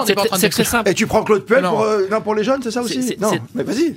c'est 0.06 0.12
est 0.12 0.14
pas 0.14 0.22
en 0.30 0.36
très- 0.36 0.64
simple. 0.64 0.90
Et 0.90 0.94
tu 0.94 1.06
prends 1.06 1.22
Claude 1.22 1.44
Puel 1.46 1.62
pour, 1.62 1.80
euh, 1.82 2.06
non, 2.10 2.20
pour 2.20 2.34
les 2.34 2.44
jeunes, 2.44 2.60
c'est 2.62 2.70
ça 2.70 2.82
aussi 2.82 3.16
mais 3.54 3.62
vas-y. 3.62 3.94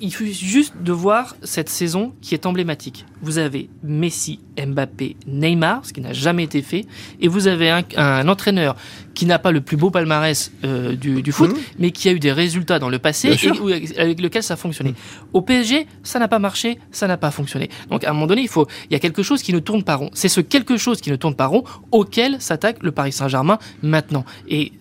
Il, 0.00 0.10
suffit 0.12 0.32
juste 0.34 0.74
de 0.82 0.92
voir 0.92 1.36
cette 1.42 1.68
saison 1.68 2.12
qui 2.20 2.34
est 2.34 2.46
emblématique. 2.46 3.04
Vous 3.22 3.38
avez 3.38 3.68
Messi, 3.82 4.40
Mbappé, 4.58 5.16
Neymar, 5.26 5.84
ce 5.84 5.92
qui 5.92 6.00
n'a 6.00 6.12
jamais 6.12 6.44
été 6.44 6.62
fait, 6.62 6.84
et 7.20 7.28
vous 7.28 7.46
avez 7.48 7.70
un, 7.70 7.82
un 7.96 8.28
entraîneur 8.28 8.76
qui 9.14 9.26
n'a 9.26 9.38
pas 9.38 9.52
le 9.52 9.60
plus 9.60 9.76
beau 9.76 9.90
palmarès 9.90 10.52
euh, 10.64 10.96
du, 10.96 11.22
du 11.22 11.30
foot, 11.32 11.50
Mhm. 11.50 11.58
mais 11.78 11.90
qui 11.92 12.08
a 12.08 12.12
eu 12.12 12.18
des 12.18 12.32
résultats 12.32 12.78
dans 12.78 12.88
le 12.88 12.98
passé 12.98 13.30
et 13.42 13.50
où- 13.52 13.68
avec 13.68 14.20
lequel 14.20 14.42
ça 14.42 14.54
a 14.54 14.56
fonctionné. 14.56 14.94
Au 15.32 15.40
PSG, 15.42 15.86
ça 16.02 16.18
n'a 16.18 16.26
pas 16.28 16.38
marché, 16.40 16.78
ça 16.90 17.06
n'a 17.06 17.16
pas 17.16 17.30
fonctionné. 17.30 17.70
Donc 17.90 18.04
à 18.04 18.10
un 18.10 18.12
moment 18.12 18.26
donné, 18.26 18.42
il 18.42 18.48
faut, 18.48 18.66
il 18.90 18.92
y 18.92 18.96
a 18.96 18.98
quelque 19.00 19.22
chose 19.22 19.42
qui 19.42 19.52
ne 19.52 19.60
tourne 19.60 19.84
pas 19.84 19.94
rond. 19.96 20.10
C'est 20.14 20.28
ce 20.28 20.40
quelque 20.40 20.76
chose 20.76 21.00
qui 21.00 21.10
ne 21.10 21.16
tourne 21.16 21.34
pas 21.36 21.46
rond 21.46 21.64
auquel 21.92 22.40
s'attaque 22.40 22.82
le 22.82 22.90
Paris 22.92 23.12
Saint-Germain 23.12 23.58
maintenant. 23.82 24.24
Et 24.48 24.72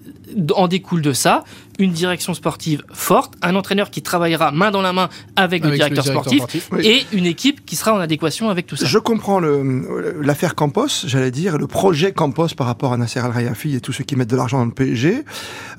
en 0.56 0.68
découle 0.68 1.02
de 1.04 1.14
ça 1.14 1.44
une 1.80 1.92
direction 1.92 2.34
sportive 2.34 2.84
forte, 2.92 3.34
un 3.42 3.56
entraîneur 3.56 3.90
qui 3.90 4.02
travaillera 4.02 4.52
main 4.52 4.72
dans 4.72 4.82
la 4.82 4.94
main 4.94 5.10
avec, 5.36 5.64
le 5.64 5.70
Avec 5.70 5.80
le 5.82 5.88
directeur, 5.88 6.04
directeur 6.04 6.24
sportif, 6.34 6.38
sportif. 6.40 6.70
Oui. 6.72 6.88
et 7.12 7.18
une 7.18 7.26
équipe 7.26 7.66
qui 7.66 7.76
sera 7.76 7.94
en 7.94 7.98
adéquation 8.00 8.50
avec 8.50 8.68
tout 8.68 8.76
ça. 8.76 8.86
Je 8.86 8.98
comprends 9.00 9.40
le- 9.40 10.20
l'affaire 10.22 10.56
Campos, 10.56 10.88
j'allais 11.06 11.32
dire, 11.32 11.58
le 11.58 11.68
projet 11.68 12.12
Campos 12.12 12.50
par 12.56 12.68
rapport 12.68 12.94
à 12.94 12.98
Nasser 12.98 13.20
Al 13.20 13.32
Khelaifi 13.34 13.76
et 13.76 13.82
tous 13.82 13.92
ceux 13.94 14.04
qui 14.04 14.16
mettent 14.16 14.30
de 14.30 14.36
l'argent 14.36 14.60
dans 14.60 14.66
le 14.66 14.72
PSG. 14.72 15.24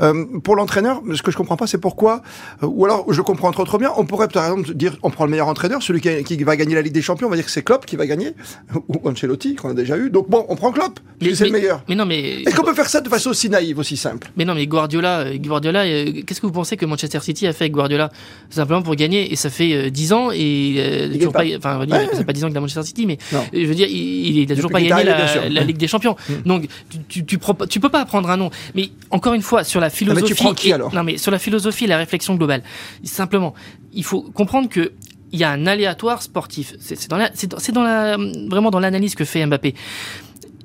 Euh, 0.00 0.24
pour 0.42 0.56
l'entraîneur, 0.56 1.00
ce 1.14 1.22
que 1.22 1.30
je 1.30 1.36
comprends 1.36 1.56
pas, 1.56 1.66
c'est 1.66 1.78
pourquoi, 1.78 2.22
euh, 2.62 2.66
ou 2.66 2.84
alors 2.84 3.12
je 3.12 3.20
comprends 3.22 3.52
trop 3.52 3.64
trop 3.64 3.78
bien, 3.78 3.90
on 3.96 4.04
pourrait 4.04 4.28
par 4.28 4.44
exemple 4.46 4.74
dire, 4.74 4.96
on 5.02 5.10
prend 5.10 5.24
le 5.24 5.30
meilleur 5.30 5.48
entraîneur, 5.48 5.82
celui 5.82 6.00
qui, 6.00 6.24
qui 6.24 6.42
va 6.44 6.56
gagner 6.56 6.74
la 6.74 6.82
Ligue 6.82 6.92
des 6.92 7.02
Champions, 7.02 7.26
on 7.28 7.30
va 7.30 7.36
dire 7.36 7.44
que 7.44 7.50
c'est 7.50 7.62
Klopp 7.62 7.86
qui 7.86 7.96
va 7.96 8.06
gagner, 8.06 8.32
ou 8.88 9.00
Ancelotti 9.08 9.54
qu'on 9.54 9.70
a 9.70 9.74
déjà 9.74 9.96
eu. 9.96 10.10
Donc 10.10 10.28
bon, 10.28 10.44
on 10.48 10.56
prend 10.56 10.72
Klopp, 10.72 10.98
c'est 11.20 11.44
le 11.46 11.52
meilleur. 11.52 11.82
Mais 11.88 11.94
non, 11.94 12.04
mais 12.06 12.42
Est-ce 12.42 12.56
qu'on 12.56 12.64
peut 12.64 12.74
faire 12.74 12.88
ça 12.88 13.00
de 13.00 13.08
façon 13.08 13.30
aussi 13.30 13.48
naïve, 13.48 13.78
aussi 13.78 13.96
simple? 13.96 14.28
Mais 14.36 14.44
non, 14.44 14.54
mais 14.54 14.66
Guardiola, 14.66 15.20
euh, 15.20 15.36
Guardiola, 15.38 15.84
euh, 15.94 16.22
qu'est-ce 16.26 16.40
que 16.40 16.46
vous 16.46 16.52
pensez 16.52 16.76
que 16.76 16.86
Manchester 16.86 17.20
City 17.20 17.46
a 17.46 17.52
fait 17.52 17.64
avec 17.64 17.72
Guardiola? 17.72 18.10
Simplement 18.50 18.82
pour 18.82 18.94
gagner, 18.96 19.32
et 19.32 19.36
ça 19.36 19.50
fait 19.50 19.72
euh, 19.72 19.90
10 19.90 20.12
ans, 20.12 20.30
et 20.32 20.74
euh, 20.78 21.12
toujours 21.14 21.32
pas. 21.32 21.44
Enfin, 21.56 21.78
Ouais. 21.86 22.06
ça 22.12 22.18
fait 22.18 22.24
pas 22.24 22.32
10 22.32 22.44
ans 22.44 22.48
est 22.48 22.56
à 22.56 22.60
Manchester 22.60 22.82
City, 22.82 23.06
mais 23.06 23.18
Non. 23.32 23.40
euh, 23.40 23.60
je 23.62 23.66
veux 23.66 23.74
dire, 23.74 23.88
il, 23.88 24.38
il 24.38 24.52
a 24.52 24.54
toujours 24.54 24.70
pas 24.70 24.80
gagné 24.80 24.92
arrivé, 24.92 25.10
la, 25.10 25.48
la. 25.48 25.60
Ligue 25.64 25.76
des 25.78 25.88
Champions. 25.88 26.16
Donc, 26.44 26.66
tu, 26.90 26.98
tu, 27.08 27.24
tu, 27.24 27.38
tu 27.68 27.80
peux 27.80 27.88
pas 27.88 28.04
prendre 28.04 28.28
un 28.30 28.36
nom. 28.36 28.50
Mais 28.74 28.90
encore 29.10 29.34
une 29.34 29.42
fois, 29.42 29.64
sur 29.64 29.80
la 29.80 29.90
philosophie. 29.90 30.34
prends 30.34 30.54
qui, 30.54 30.68
et- 30.70 30.72
alors? 30.74 30.94
Non, 30.94 31.02
mais 31.04 31.16
sur 31.18 31.30
la 31.30 31.38
philosophie 31.38 31.84
et 31.84 31.88
la 31.88 31.98
réflexion 31.98 32.34
globale. 32.34 32.62
Simplement, 33.02 33.54
il 33.92 34.04
faut 34.04 34.22
comprendre 34.22 34.68
que. 34.68 34.92
Il 35.32 35.40
y 35.40 35.42
a 35.42 35.50
un 35.50 35.66
aléatoire 35.66 36.22
sportif. 36.22 36.74
C'est 36.78 36.94
c'est 36.96 37.10
dans 37.10 37.16
la, 37.16 37.28
c'est 37.34 37.48
dans, 37.50 37.58
c'est 37.58 37.72
dans 37.72 37.82
la, 37.82 38.16
vraiment 38.48 38.70
dans 38.70 38.78
l'analyse 38.78 39.16
que 39.16 39.24
fait 39.24 39.44
Mbappé 39.44 39.74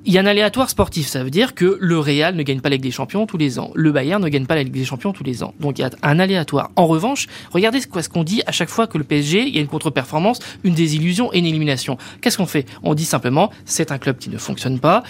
il 0.06 0.14
y 0.14 0.18
a 0.18 0.22
un 0.22 0.26
aléatoire 0.26 0.70
sportif, 0.70 1.06
ça 1.06 1.22
veut 1.22 1.30
dire 1.30 1.54
que 1.54 1.76
le 1.78 1.98
Real 1.98 2.34
ne 2.34 2.42
gagne 2.42 2.60
pas 2.60 2.70
la 2.70 2.76
Ligue 2.76 2.84
des 2.84 2.90
Champions 2.90 3.26
tous 3.26 3.36
les 3.36 3.58
ans, 3.58 3.70
le 3.74 3.92
Bayern 3.92 4.22
ne 4.22 4.28
gagne 4.28 4.46
pas 4.46 4.54
la 4.54 4.62
Ligue 4.62 4.72
des 4.72 4.84
Champions 4.84 5.12
tous 5.12 5.24
les 5.24 5.42
ans. 5.42 5.54
Donc 5.60 5.78
il 5.78 5.82
y 5.82 5.84
a 5.84 5.90
un 6.02 6.18
aléatoire. 6.18 6.70
En 6.76 6.86
revanche, 6.86 7.26
regardez 7.52 7.80
ce 7.80 8.08
qu'on 8.08 8.24
dit 8.24 8.42
à 8.46 8.52
chaque 8.52 8.70
fois 8.70 8.86
que 8.86 8.96
le 8.96 9.04
PSG, 9.04 9.46
il 9.46 9.54
y 9.54 9.58
a 9.58 9.60
une 9.60 9.66
contre-performance, 9.66 10.38
une 10.64 10.74
désillusion 10.74 11.32
et 11.34 11.38
une 11.38 11.46
élimination. 11.46 11.98
Qu'est-ce 12.22 12.38
qu'on 12.38 12.46
fait? 12.46 12.66
On 12.82 12.94
dit 12.94 13.04
simplement, 13.04 13.50
c'est 13.66 13.92
un 13.92 13.98
club 13.98 14.16
qui 14.16 14.30
ne 14.30 14.38
fonctionne 14.38 14.78
pas, 14.80 15.02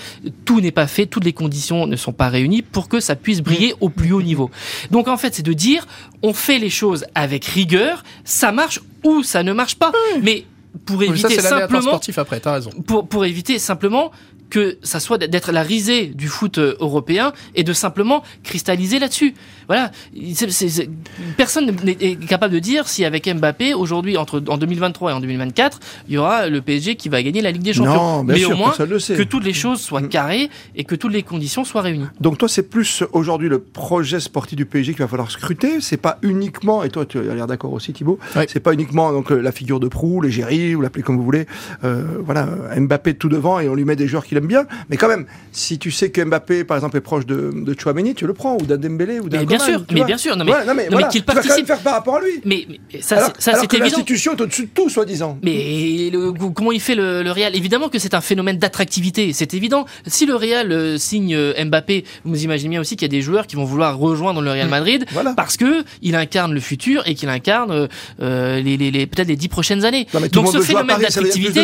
tout 0.44 0.60
n'est 0.60 0.72
pas 0.72 0.88
fait, 0.88 1.06
toutes 1.06 1.24
les 1.24 1.32
conditions 1.32 1.86
ne 1.86 1.96
sont 1.96 2.12
pas 2.12 2.28
réunies 2.28 2.62
pour 2.62 2.88
que 2.88 2.98
ça 2.98 3.14
puisse 3.14 3.42
briller 3.42 3.74
au 3.80 3.90
plus 3.90 4.12
haut 4.12 4.22
niveau. 4.22 4.50
Donc 4.90 5.06
en 5.06 5.16
fait, 5.16 5.34
c'est 5.34 5.46
de 5.46 5.52
dire, 5.52 5.86
on 6.22 6.32
fait 6.32 6.58
les 6.58 6.70
choses 6.70 7.04
avec 7.14 7.44
rigueur, 7.44 8.02
ça 8.24 8.50
marche 8.50 8.80
ou 9.04 9.22
ça 9.22 9.44
ne 9.44 9.52
marche 9.52 9.76
pas. 9.76 9.92
Mais 10.20 10.44
pour 10.84 11.00
ça, 11.00 11.06
éviter 11.06 11.40
simplement 11.40 11.80
sportif 11.80 12.18
après, 12.18 12.40
raison. 12.44 12.70
pour, 12.86 13.08
pour 13.08 13.24
éviter 13.24 13.58
simplement 13.58 14.10
que 14.50 14.78
ça 14.82 15.00
soit 15.00 15.16
d'être 15.18 15.52
la 15.52 15.62
risée 15.62 16.06
du 16.06 16.28
foot 16.28 16.58
euh, 16.58 16.74
européen 16.80 17.32
et 17.54 17.62
de 17.64 17.72
simplement 17.72 18.22
cristalliser 18.42 18.98
là-dessus. 18.98 19.34
Voilà, 19.68 19.90
C'est- 20.34 20.50
c'est- 20.50 20.68
c'est- 20.68 20.90
personne 21.36 21.70
n'est 21.84 21.96
est 22.00 22.26
capable 22.26 22.52
de 22.54 22.58
dire 22.58 22.88
si 22.88 23.04
avec 23.04 23.28
Mbappé 23.32 23.72
aujourd'hui 23.74 24.16
entre 24.16 24.42
en 24.48 24.58
2023 24.58 25.12
et 25.12 25.14
en 25.14 25.20
2024, 25.20 25.78
il 26.08 26.14
y 26.14 26.18
aura 26.18 26.48
le 26.48 26.60
PSG 26.60 26.96
qui 26.96 27.08
va 27.08 27.22
gagner 27.22 27.40
la 27.40 27.52
Ligue 27.52 27.62
des 27.62 27.72
Champions. 27.72 27.94
Non, 27.94 28.24
Mais 28.24 28.38
sûr, 28.38 28.50
au 28.50 28.56
moins 28.56 28.74
le 28.88 28.98
sait. 28.98 29.14
que 29.14 29.22
toutes 29.22 29.44
les 29.44 29.52
choses 29.52 29.80
soient 29.80 30.00
Mm. 30.00 30.08
carrées 30.08 30.50
et 30.74 30.84
que 30.84 30.94
toutes 30.96 31.12
les 31.12 31.22
conditions 31.22 31.64
soient 31.64 31.82
réunies. 31.82 32.06
Donc 32.20 32.36
toi, 32.38 32.48
c'est 32.48 32.68
plus 32.68 33.04
aujourd'hui 33.12 33.48
le 33.48 33.60
projet 33.60 34.18
sportif 34.18 34.56
du 34.56 34.66
PSG 34.66 34.92
qu'il 34.94 35.02
va 35.02 35.08
falloir 35.08 35.30
scruter. 35.30 35.80
C'est 35.80 35.96
pas 35.96 36.18
uniquement, 36.22 36.82
et 36.82 36.88
toi 36.90 37.06
tu 37.06 37.18
as 37.18 37.34
l'air 37.34 37.46
d'accord 37.46 37.72
aussi 37.72 37.92
Thibaut, 37.92 38.18
Ouais. 38.34 38.46
c'est 38.50 38.60
pas 38.60 38.72
uniquement 38.72 39.12
donc 39.12 39.30
euh, 39.30 39.40
la 39.40 39.52
figure 39.52 39.78
de 39.78 39.86
Prou, 39.88 40.20
l'égérie, 40.20 40.74
ou 40.74 40.80
l'appelez 40.80 41.02
comme 41.04 41.16
vous 41.16 41.24
voulez. 41.24 41.46
Euh, 41.84 42.04
voilà, 42.24 42.48
Mbappé 42.76 43.14
tout 43.14 43.28
devant 43.28 43.60
et 43.60 43.68
on 43.68 43.74
lui 43.74 43.84
met 43.84 43.94
des 43.96 44.08
joueurs 44.08 44.24
qu'il 44.24 44.38
bien. 44.46 44.66
Mais 44.88 44.96
quand 44.96 45.08
même, 45.08 45.26
si 45.52 45.78
tu 45.78 45.90
sais 45.90 46.10
que 46.10 46.20
Mbappé 46.22 46.64
par 46.64 46.76
exemple 46.76 46.96
est 46.96 47.00
proche 47.00 47.26
de, 47.26 47.50
de 47.54 47.74
Chouameni, 47.78 48.14
tu 48.14 48.26
le 48.26 48.34
prends 48.34 48.56
ou 48.56 48.62
d'un 48.66 48.76
Dembélé 48.76 49.20
ou 49.20 49.28
d'un 49.28 49.38
Mais 49.40 49.46
bien 49.46 49.58
Coman, 49.58 49.72
sûr, 49.72 49.84
mais 49.90 49.96
vois. 49.98 50.06
bien 50.06 50.18
sûr, 50.18 50.36
non 50.36 50.44
mais, 50.44 50.52
Ouais, 50.52 50.64
non, 50.66 50.74
mais, 50.74 50.74
non, 50.74 50.76
mais 50.82 50.88
voilà, 50.90 51.08
qu'il 51.08 51.20
tu 51.22 51.26
vas 51.26 51.32
quand 51.34 51.38
même 51.40 51.46
participe. 51.48 51.66
faire 51.66 51.78
par 51.80 51.94
rapport 51.94 52.16
à 52.16 52.20
lui. 52.20 52.40
Mais, 52.44 52.66
mais 52.68 53.00
ça, 53.02 53.16
alors 53.16 53.32
c'est- 53.36 53.42
ça 53.42 53.50
alors 53.52 53.62
c'est 53.62 53.66
que 53.68 53.76
évident. 53.76 53.96
l'institution 53.96 54.32
est 54.36 54.40
au-dessus 54.40 54.62
de 54.64 54.70
tout, 54.74 54.88
soi-disant. 54.88 55.38
Mais 55.42 56.10
le- 56.12 56.32
comment 56.52 56.72
il 56.72 56.80
fait 56.80 56.94
le, 56.94 57.22
le 57.22 57.30
Real? 57.32 57.54
Évidemment 57.56 57.88
que 57.88 57.98
c'est 57.98 58.14
un 58.14 58.20
phénomène 58.20 58.58
d'attractivité, 58.58 59.32
c'est 59.32 59.54
évident. 59.54 59.84
Si 60.06 60.26
le 60.26 60.34
Real 60.34 60.70
euh, 60.72 60.98
signe 60.98 61.34
euh, 61.34 61.64
Mbappé, 61.64 62.04
vous 62.24 62.42
imaginez 62.44 62.70
bien 62.70 62.80
aussi 62.80 62.96
qu'il 62.96 63.06
y 63.06 63.10
a 63.10 63.16
des 63.16 63.22
joueurs 63.22 63.46
qui 63.46 63.56
vont 63.56 63.64
vouloir 63.64 63.98
rejoindre 63.98 64.40
le 64.40 64.50
Real 64.50 64.68
Madrid 64.68 65.04
Voilà. 65.12 65.34
parce 65.34 65.56
que 65.56 65.84
il 66.02 66.14
incarne 66.14 66.52
le 66.54 66.60
futur 66.60 67.02
et 67.06 67.14
qu'il 67.14 67.28
incarne 67.28 67.88
euh, 68.20 68.60
les, 68.60 68.76
les, 68.76 68.90
les- 68.90 69.06
peut-être 69.06 69.28
les 69.28 69.36
dix 69.36 69.48
prochaines 69.48 69.84
années. 69.84 70.06
Non, 70.14 70.20
mais 70.20 70.28
tout 70.28 70.40
le 70.40 70.44
Donc 70.46 70.54
ce 70.54 70.60
phénomène 70.60 70.98
d'attractivité, 71.00 71.62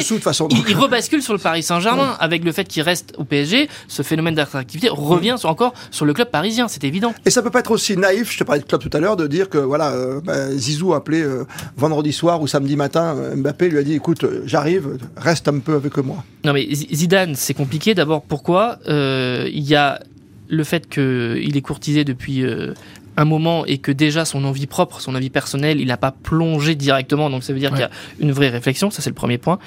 il 0.68 0.76
rebascule 0.76 1.22
sur 1.22 1.32
le 1.32 1.38
Paris 1.38 1.62
Saint-Germain 1.62 2.16
avec 2.20 2.44
le 2.44 2.52
fait 2.52 2.65
qu'il 2.68 2.82
reste 2.82 3.14
au 3.18 3.24
PSG. 3.24 3.68
Ce 3.88 4.02
phénomène 4.02 4.34
d'attractivité 4.34 4.88
revient 4.90 5.36
sur- 5.38 5.48
encore 5.48 5.74
sur 5.90 6.04
le 6.04 6.12
club 6.12 6.30
parisien, 6.30 6.68
c'est 6.68 6.84
évident. 6.84 7.14
Et 7.24 7.30
ça 7.30 7.42
peut 7.42 7.50
pas 7.50 7.60
être 7.60 7.70
aussi 7.70 7.96
naïf, 7.96 8.32
je 8.32 8.38
te 8.38 8.44
parlais 8.44 8.60
de 8.62 8.66
club 8.66 8.80
tout 8.80 8.90
à 8.92 9.00
l'heure, 9.00 9.16
de 9.16 9.26
dire 9.26 9.48
que 9.48 9.58
voilà, 9.58 9.92
euh, 9.92 10.20
bah, 10.24 10.50
Zizou 10.52 10.92
a 10.92 10.98
appelé 10.98 11.22
euh, 11.22 11.44
vendredi 11.76 12.12
soir 12.12 12.40
ou 12.42 12.46
samedi 12.46 12.76
matin, 12.76 13.14
euh, 13.16 13.36
Mbappé 13.36 13.68
lui 13.68 13.78
a 13.78 13.82
dit 13.82 13.94
écoute, 13.94 14.24
j'arrive, 14.44 14.98
reste 15.16 15.48
un 15.48 15.58
peu 15.58 15.74
avec 15.74 15.96
moi. 15.98 16.24
Non 16.44 16.52
mais 16.52 16.66
Zidane, 16.72 17.34
c'est 17.34 17.54
compliqué. 17.54 17.94
D'abord, 17.94 18.22
pourquoi 18.22 18.78
Euh, 18.88 19.48
Il 19.52 19.62
y 19.64 19.74
a 19.74 20.00
le 20.48 20.62
fait 20.64 20.88
qu'il 20.88 21.56
est 21.56 21.60
courtisé 21.62 22.04
depuis 22.04 22.44
un 23.16 23.24
moment 23.24 23.64
et 23.66 23.78
que 23.78 23.92
déjà 23.92 24.24
son 24.24 24.44
envie 24.44 24.66
propre, 24.66 25.00
son 25.00 25.14
envie 25.14 25.30
personnelle, 25.30 25.80
il 25.80 25.86
n'a 25.88 25.96
pas 25.96 26.10
plongé 26.12 26.74
directement. 26.74 27.30
Donc 27.30 27.42
ça 27.42 27.52
veut 27.52 27.58
dire 27.58 27.70
qu'il 27.70 27.80
y 27.80 27.84
a 27.84 27.90
une 28.20 28.32
vraie 28.32 28.48
réflexion. 28.48 28.90
Ça 28.90 29.02
c'est 29.02 29.10
le 29.10 29.14
premier 29.14 29.38
point. 29.38 29.58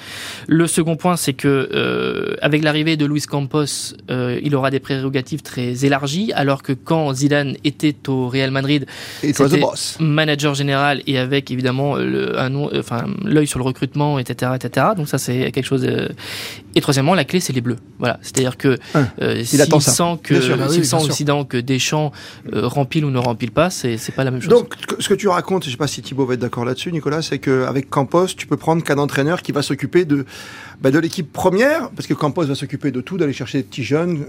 Le 0.46 0.66
second 0.66 0.96
point, 0.96 1.16
c'est 1.16 1.32
que 1.32 1.68
euh, 1.72 2.36
avec 2.42 2.62
l'arrivée 2.62 2.96
de 2.96 3.04
Luis 3.06 3.22
Campos, 3.22 3.64
euh, 4.10 4.38
il 4.42 4.54
aura 4.54 4.70
des 4.70 4.80
prérogatives 4.80 5.42
très 5.42 5.84
élargies, 5.84 6.32
alors 6.34 6.62
que 6.62 6.72
quand 6.72 7.12
Zidane 7.14 7.56
était 7.64 7.96
au 8.08 8.28
Real 8.28 8.50
Madrid, 8.50 8.86
C'était- 9.22 9.58
boss. 9.58 9.96
manager 10.00 10.54
général 10.54 11.02
et 11.06 11.18
avec 11.18 11.50
évidemment 11.50 11.96
le, 11.96 12.38
un 12.38 12.48
nom- 12.50 12.70
euh, 12.72 12.80
enfin 12.80 13.06
l'œil 13.24 13.46
sur 13.46 13.58
le 13.58 13.64
recrutement, 13.64 14.18
etc., 14.18 14.52
etc. 14.54 14.86
Donc 14.96 15.08
ça 15.08 15.18
c'est 15.18 15.50
quelque 15.52 15.64
chose. 15.66 15.82
de- 15.82 16.10
Et 16.74 16.80
troisièmement, 16.80 17.14
la 17.14 17.24
clé 17.24 17.40
c'est 17.40 17.52
les 17.52 17.60
bleus. 17.60 17.78
Voilà, 17.98 18.18
c'est-à-dire 18.22 18.56
que 18.56 18.76
euh, 18.96 19.34
il 19.38 19.46
s'il 19.46 19.58
sent 19.80 20.18
que 20.22 20.40
sûr, 20.40 20.56
bah 20.56 20.64
oui, 20.68 20.74
s'il 20.74 20.84
sent 20.86 20.96
que 21.48 21.56
Deschamps 21.56 22.12
euh, 22.52 22.66
rempile 22.66 23.04
ou 23.04 23.10
ne 23.10 23.18
rempile 23.18 23.39
pas, 23.48 23.70
c'est 23.70 23.96
pas 24.14 24.24
la 24.24 24.30
même 24.30 24.40
chose. 24.42 24.50
Donc, 24.50 24.74
ce 24.98 25.08
que 25.08 25.14
tu 25.14 25.28
racontes, 25.28 25.64
je 25.64 25.70
sais 25.70 25.76
pas 25.78 25.86
si 25.86 26.02
Thibaut 26.02 26.26
va 26.26 26.34
être 26.34 26.40
d'accord 26.40 26.66
là-dessus, 26.66 26.92
Nicolas, 26.92 27.22
c'est 27.22 27.38
qu'avec 27.38 27.88
Campos, 27.88 28.26
tu 28.36 28.46
peux 28.46 28.58
prendre 28.58 28.84
qu'un 28.84 28.98
entraîneur 28.98 29.40
qui 29.40 29.52
va 29.52 29.62
s'occuper 29.62 30.04
de, 30.04 30.26
bah, 30.82 30.90
de 30.90 30.98
l'équipe 30.98 31.32
première, 31.32 31.88
parce 31.90 32.06
que 32.06 32.12
Campos 32.14 32.44
va 32.44 32.54
s'occuper 32.54 32.90
de 32.90 33.00
tout, 33.00 33.16
d'aller 33.16 33.32
chercher 33.32 33.58
des 33.58 33.64
petits 33.64 33.84
jeunes. 33.84 34.24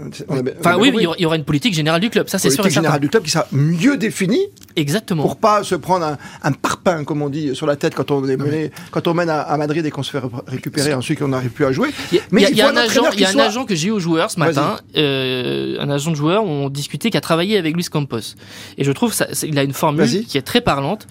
Enfin 0.60 0.78
oui, 0.78 0.90
il 0.96 1.02
y 1.20 1.26
aura- 1.26 1.36
une 1.36 1.44
politique 1.44 1.74
générale 1.74 2.00
du 2.00 2.08
club, 2.08 2.28
ça 2.28 2.38
c'est 2.38 2.48
sûr 2.50 2.62
politique 2.62 2.76
générale 2.80 3.00
du 3.00 3.08
club 3.10 3.22
qui 3.22 3.30
sera 3.30 3.46
mieux 3.52 3.96
définie 3.98 4.46
Exactement. 4.76 5.22
pour 5.22 5.36
pas 5.36 5.62
se 5.64 5.74
prendre 5.74 6.04
un, 6.06 6.18
un 6.42 6.52
parpaing, 6.52 7.04
comme 7.04 7.22
on 7.22 7.28
dit, 7.28 7.54
sur 7.54 7.66
la 7.66 7.76
tête 7.76 7.94
quand 7.94 8.10
on 8.10 8.26
est 8.28 8.36
mené, 8.36 8.70
quand 8.90 9.06
on 9.08 9.14
mène 9.14 9.30
à, 9.30 9.40
à 9.42 9.56
Madrid 9.56 9.84
et 9.84 9.90
qu'on 9.90 10.02
se 10.02 10.10
fait 10.10 10.18
ré- 10.18 10.26
récupérer 10.46 10.94
ensuite 10.94 11.18
qu'on 11.18 11.28
n'arrive 11.28 11.50
plus 11.50 11.64
à 11.64 11.72
jouer. 11.72 11.90
Il 12.12 12.16
y 12.16 12.18
a, 12.18 12.22
Mais 12.30 12.40
il 12.42 12.44
y 12.44 12.46
a- 12.46 12.48
il 12.50 12.52
il 12.52 12.58
y 12.58 12.60
a 12.62 12.64
faut 12.64 12.70
un 12.70 12.76
agent, 12.82 13.02
y 13.20 13.24
a 13.24 13.28
un 13.28 13.32
agent 13.48 13.64
que 13.64 13.74
j'ai 13.74 13.88
eu 13.88 13.90
aux 13.92 14.00
joueurs 14.00 14.30
ce 14.30 14.38
matin, 14.38 14.78
euh, 14.96 15.76
un 15.80 15.90
agent 15.90 16.10
de 16.10 16.16
joueur, 16.16 16.44
on 16.44 16.68
discutait 16.70 17.10
qui 17.10 17.16
a 17.16 17.20
travaillé 17.20 17.56
avec 17.58 17.74
Luis 17.74 17.84
Campos. 17.84 18.18
Et 18.78 18.84
je 18.84 18.92
trouve 18.92 19.12
ça, 19.12 19.26
c'est- 19.32 19.48
il 19.48 19.58
a 19.58 19.62
une 19.62 19.72
formule 19.72 20.04
qui 20.24 20.38
est 20.38 20.42
très 20.42 20.60
parlante. 20.60 21.06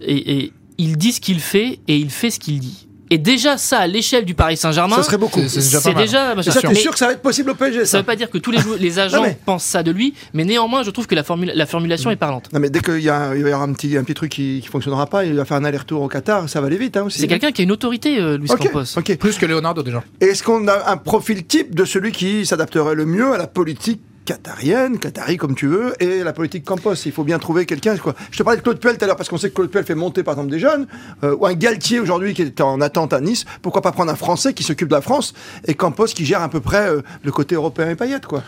Et, 0.00 0.38
et 0.38 0.52
il 0.78 0.96
dit 0.96 1.12
ce 1.12 1.20
qu'il 1.20 1.40
fait 1.40 1.78
et 1.88 1.96
il 1.96 2.10
fait 2.10 2.30
ce 2.30 2.38
qu'il 2.40 2.58
dit. 2.60 2.88
Et 3.10 3.18
déjà 3.18 3.58
ça, 3.58 3.78
à 3.80 3.86
l'échelle 3.86 4.24
du 4.24 4.34
Paris 4.34 4.56
Saint-Germain, 4.56 4.96
Ça 4.96 5.02
serait 5.02 5.18
beaucoup. 5.18 5.40
C'est- 5.46 5.60
déjà 5.60 5.78
pas 5.78 5.82
c'est 5.82 5.92
mal. 5.94 6.02
déjà. 6.04 6.42
Ça, 6.42 6.74
sûr 6.74 6.92
que 6.92 6.98
ça 6.98 7.06
va 7.06 7.12
être 7.12 7.22
possible 7.22 7.50
au 7.50 7.54
PSG, 7.54 7.80
ça 7.80 7.86
ça 7.92 7.98
veut 7.98 8.04
pas 8.04 8.16
dire 8.16 8.30
que 8.30 8.38
tous 8.38 8.50
les, 8.50 8.58
les 8.78 8.98
agents 8.98 9.18
Non, 9.18 9.22
mais- 9.24 9.38
pensent 9.44 9.64
ça 9.64 9.82
de 9.82 9.90
lui, 9.90 10.14
mais 10.32 10.44
néanmoins, 10.44 10.82
je 10.82 10.90
trouve 10.90 11.06
que 11.06 11.14
la, 11.14 11.22
formule, 11.22 11.52
la 11.54 11.66
formulation 11.66 12.10
est 12.10 12.16
parlante. 12.16 12.48
Non, 12.52 12.60
mais 12.60 12.70
dès 12.70 12.80
qu'il 12.80 12.98
y, 13.00 13.04
y 13.04 13.08
avoir 13.10 13.62
un 13.62 13.72
petit, 13.72 13.96
un 13.96 14.04
petit 14.04 14.14
truc 14.14 14.30
qui, 14.32 14.60
qui 14.62 14.68
fonctionnera 14.68 15.06
pas, 15.06 15.24
il 15.24 15.34
va 15.34 15.44
faire 15.44 15.56
un 15.58 15.64
aller-retour 15.64 16.02
au 16.02 16.08
Qatar, 16.08 16.48
ça 16.48 16.60
va 16.60 16.66
aller 16.68 16.78
vite 16.78 16.96
hein, 16.96 17.02
aussi. 17.04 17.18
C'est 17.20 17.28
quelqu'un 17.28 17.52
qui 17.52 17.62
a 17.62 17.64
une 17.64 17.72
autorité, 17.72 18.18
euh, 18.20 18.38
Luis 18.38 18.50
Ok, 18.50 18.70
Campos. 18.70 19.00
Plus 19.18 19.38
que 19.38 19.46
Leonardo 19.46 19.82
déjà. 19.82 20.02
Et 20.20 20.26
Est-ce 20.26 20.42
qu'on 20.42 20.66
a 20.68 20.90
un 20.90 20.96
profil 20.96 21.44
type 21.44 21.74
de 21.74 21.84
celui 21.84 22.12
qui 22.12 22.46
s'adapterait 22.46 22.94
le 22.94 23.04
mieux 23.06 23.32
à 23.32 23.38
la 23.38 23.46
politique 23.46 24.00
qatarienne, 24.24 24.98
qatari 24.98 25.36
comme 25.36 25.54
tu 25.54 25.66
veux, 25.66 25.94
et 26.02 26.22
la 26.22 26.32
politique 26.32 26.64
Campos 26.64 26.94
Il 27.06 27.12
faut 27.12 27.24
bien 27.24 27.38
trouver 27.38 27.66
quelqu'un. 27.66 27.96
quoi. 27.96 28.14
Je 28.30 28.38
te 28.38 28.42
parlais 28.42 28.58
de 28.58 28.62
Claude 28.62 28.78
Puel 28.78 28.96
tout 28.96 29.04
à 29.04 29.06
l'heure, 29.06 29.16
parce 29.16 29.28
qu'on 29.28 29.38
sait 29.38 29.50
que 29.50 29.54
Claude 29.54 29.70
Puel 29.70 29.84
fait 29.84 29.94
monter 29.94 30.22
par 30.22 30.34
exemple 30.34 30.50
des 30.50 30.58
jeunes, 30.58 30.86
euh, 31.22 31.36
ou 31.36 31.46
un 31.46 31.54
Galtier 31.54 32.00
aujourd'hui 32.00 32.34
qui 32.34 32.42
est 32.42 32.60
en 32.60 32.80
attente 32.80 33.12
à 33.12 33.20
Nice. 33.20 33.44
Pourquoi 33.62 33.82
pas 33.82 33.92
prendre 33.92 34.10
un 34.10 34.16
Français 34.16 34.54
qui 34.54 34.62
s'occupe 34.62 34.88
de 34.88 34.94
la 34.94 35.00
France, 35.00 35.34
et 35.66 35.74
Campos 35.74 36.06
qui 36.06 36.24
gère 36.24 36.42
à 36.42 36.48
peu 36.48 36.60
près 36.60 36.88
euh, 36.88 37.02
le 37.22 37.32
côté 37.32 37.54
européen 37.54 37.90
et 37.90 37.96
paillettes, 37.96 38.26
quoi. 38.26 38.42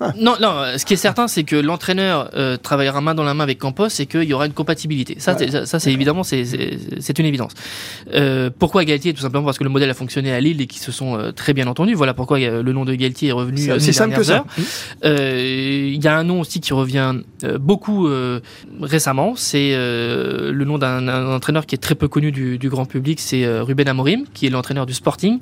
Non, 0.18 0.34
non, 0.40 0.54
ce 0.76 0.84
qui 0.84 0.94
est 0.94 0.96
certain, 0.98 1.28
c'est 1.28 1.44
que 1.44 1.56
l'entraîneur 1.56 2.30
euh, 2.34 2.56
travaillera 2.56 3.00
main 3.00 3.14
dans 3.14 3.24
la 3.24 3.34
main 3.34 3.44
avec 3.44 3.58
Campos 3.58 3.88
et 3.98 4.06
qu'il 4.06 4.24
y 4.24 4.32
aura 4.32 4.46
une 4.46 4.52
compatibilité. 4.52 5.16
Ça, 5.18 5.36
c'est- 5.36 5.50
ça, 5.50 5.66
ça, 5.66 5.78
c'est 5.80 5.92
évidemment, 5.92 6.22
c'est- 6.22 6.44
une 7.18 7.26
évidence. 7.26 7.52
Euh, 8.14 8.48
pourquoi 8.56 8.84
Galtier? 8.84 9.12
Tout 9.12 9.22
simplement 9.22 9.44
parce 9.44 9.58
que 9.58 9.64
le 9.64 9.70
modèle 9.70 9.90
a 9.90 9.94
fonctionné 9.94 10.32
à 10.32 10.40
Lille 10.40 10.60
et 10.60 10.66
qu'ils 10.66 10.80
se 10.82 10.92
sont 10.92 11.16
euh, 11.18 11.32
très 11.32 11.52
bien 11.52 11.66
entendus. 11.66 11.94
Voilà 11.94 12.14
pourquoi 12.14 12.38
euh, 12.38 12.62
le 12.62 12.72
nom 12.72 12.84
de 12.84 12.94
Galtier 12.94 13.30
est 13.30 13.32
revenu 13.32 13.58
C'est 13.58 13.70
euh, 13.70 13.92
simple 13.92 14.14
que 14.14 14.22
ça. 14.22 14.44
Euh, 15.04 15.90
Il 15.94 16.02
y 16.04 16.08
a 16.08 16.16
un 16.16 16.24
nom 16.24 16.40
aussi 16.40 16.60
qui 16.60 16.72
revient 16.72 17.14
euh, 17.44 17.58
beaucoup 17.58 18.06
euh, 18.08 18.40
récemment. 18.80 19.34
C'est 19.36 19.70
euh, 19.74 20.52
le 20.52 20.64
nom 20.64 20.78
d'un 20.78 21.08
entraîneur 21.34 21.66
qui 21.66 21.74
est 21.74 21.78
très 21.78 21.94
peu 21.94 22.08
connu 22.08 22.30
du, 22.32 22.58
du 22.58 22.68
grand 22.68 22.84
public. 22.86 23.18
C'est 23.20 23.44
euh, 23.44 23.62
Ruben 23.62 23.88
Amorim, 23.88 24.24
qui 24.34 24.46
est 24.46 24.50
l'entraîneur 24.50 24.86
du 24.86 24.94
Sporting, 24.94 25.40